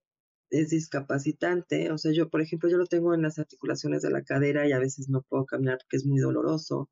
es 0.60 0.70
discapacitante. 0.70 1.90
O 1.90 1.98
sea, 1.98 2.12
yo, 2.12 2.28
por 2.28 2.40
ejemplo, 2.40 2.68
yo 2.68 2.76
lo 2.76 2.86
tengo 2.86 3.14
en 3.14 3.22
las 3.22 3.38
articulaciones 3.38 4.02
de 4.02 4.10
la 4.10 4.22
cadera 4.22 4.66
y 4.66 4.72
a 4.72 4.78
veces 4.78 5.08
no 5.08 5.22
puedo 5.22 5.44
caminar 5.44 5.78
porque 5.78 5.96
es 5.96 6.06
muy 6.06 6.20
doloroso. 6.20 6.88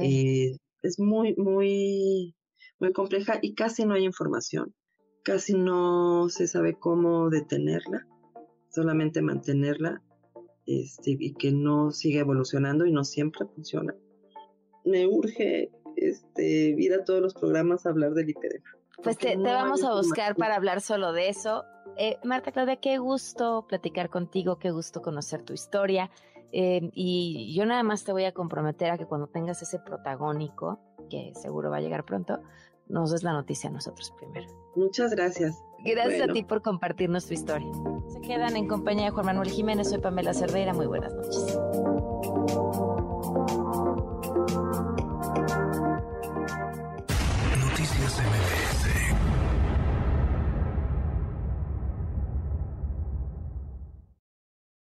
Eh, 0.00 0.56
es 0.82 0.98
muy, 1.00 1.34
muy, 1.36 2.34
muy 2.78 2.92
compleja 2.92 3.38
y 3.42 3.54
casi 3.54 3.84
no 3.84 3.94
hay 3.94 4.04
información. 4.04 4.74
casi 5.24 5.54
no 5.54 6.28
se 6.28 6.46
sabe 6.46 6.78
cómo 6.78 7.30
detenerla, 7.30 8.06
solamente 8.68 9.22
mantenerla 9.22 10.02
este, 10.66 11.16
y 11.18 11.32
que 11.34 11.50
no 11.50 11.90
siga 11.90 12.20
evolucionando 12.20 12.84
y 12.86 12.92
no 12.92 13.04
siempre 13.04 13.46
funciona. 13.46 13.94
Me 14.84 15.06
urge 15.06 15.70
este, 15.96 16.74
ir 16.78 16.92
a 16.92 17.04
todos 17.04 17.22
los 17.22 17.34
programas 17.34 17.86
a 17.86 17.90
hablar 17.90 18.12
del 18.12 18.26
lipedema. 18.26 18.70
Pues 19.02 19.18
te, 19.18 19.36
vamos 19.36 19.82
a 19.84 19.92
buscar 19.92 20.36
para 20.36 20.56
hablar 20.56 20.80
solo 20.80 21.12
de 21.12 21.28
eso. 21.28 21.64
Eh, 21.96 22.18
Marta 22.24 22.52
Claudia, 22.52 22.76
qué 22.76 22.98
gusto 22.98 23.66
platicar 23.68 24.10
contigo, 24.10 24.58
qué 24.58 24.70
gusto 24.70 25.02
conocer 25.02 25.42
tu 25.42 25.52
historia. 25.52 26.10
Eh, 26.52 26.90
y 26.92 27.52
yo 27.56 27.66
nada 27.66 27.82
más 27.82 28.04
te 28.04 28.12
voy 28.12 28.24
a 28.24 28.32
comprometer 28.32 28.90
a 28.90 28.98
que 28.98 29.06
cuando 29.06 29.26
tengas 29.26 29.60
ese 29.62 29.78
protagónico, 29.78 30.78
que 31.10 31.32
seguro 31.34 31.70
va 31.70 31.78
a 31.78 31.80
llegar 31.80 32.04
pronto, 32.04 32.40
nos 32.88 33.10
des 33.10 33.22
la 33.22 33.32
noticia 33.32 33.70
a 33.70 33.72
nosotros 33.72 34.12
primero. 34.16 34.46
Muchas 34.76 35.10
gracias. 35.12 35.60
Gracias 35.84 36.28
a 36.28 36.32
ti 36.32 36.42
por 36.42 36.62
compartirnos 36.62 37.26
tu 37.26 37.34
historia. 37.34 37.70
Se 38.08 38.20
quedan 38.20 38.56
en 38.56 38.68
compañía 38.68 39.06
de 39.06 39.10
Juan 39.10 39.26
Manuel 39.26 39.50
Jiménez, 39.50 39.90
soy 39.90 39.98
Pamela 39.98 40.32
Cerdeira, 40.32 40.72
muy 40.72 40.86
buenas 40.86 41.12
noches. 41.12 41.58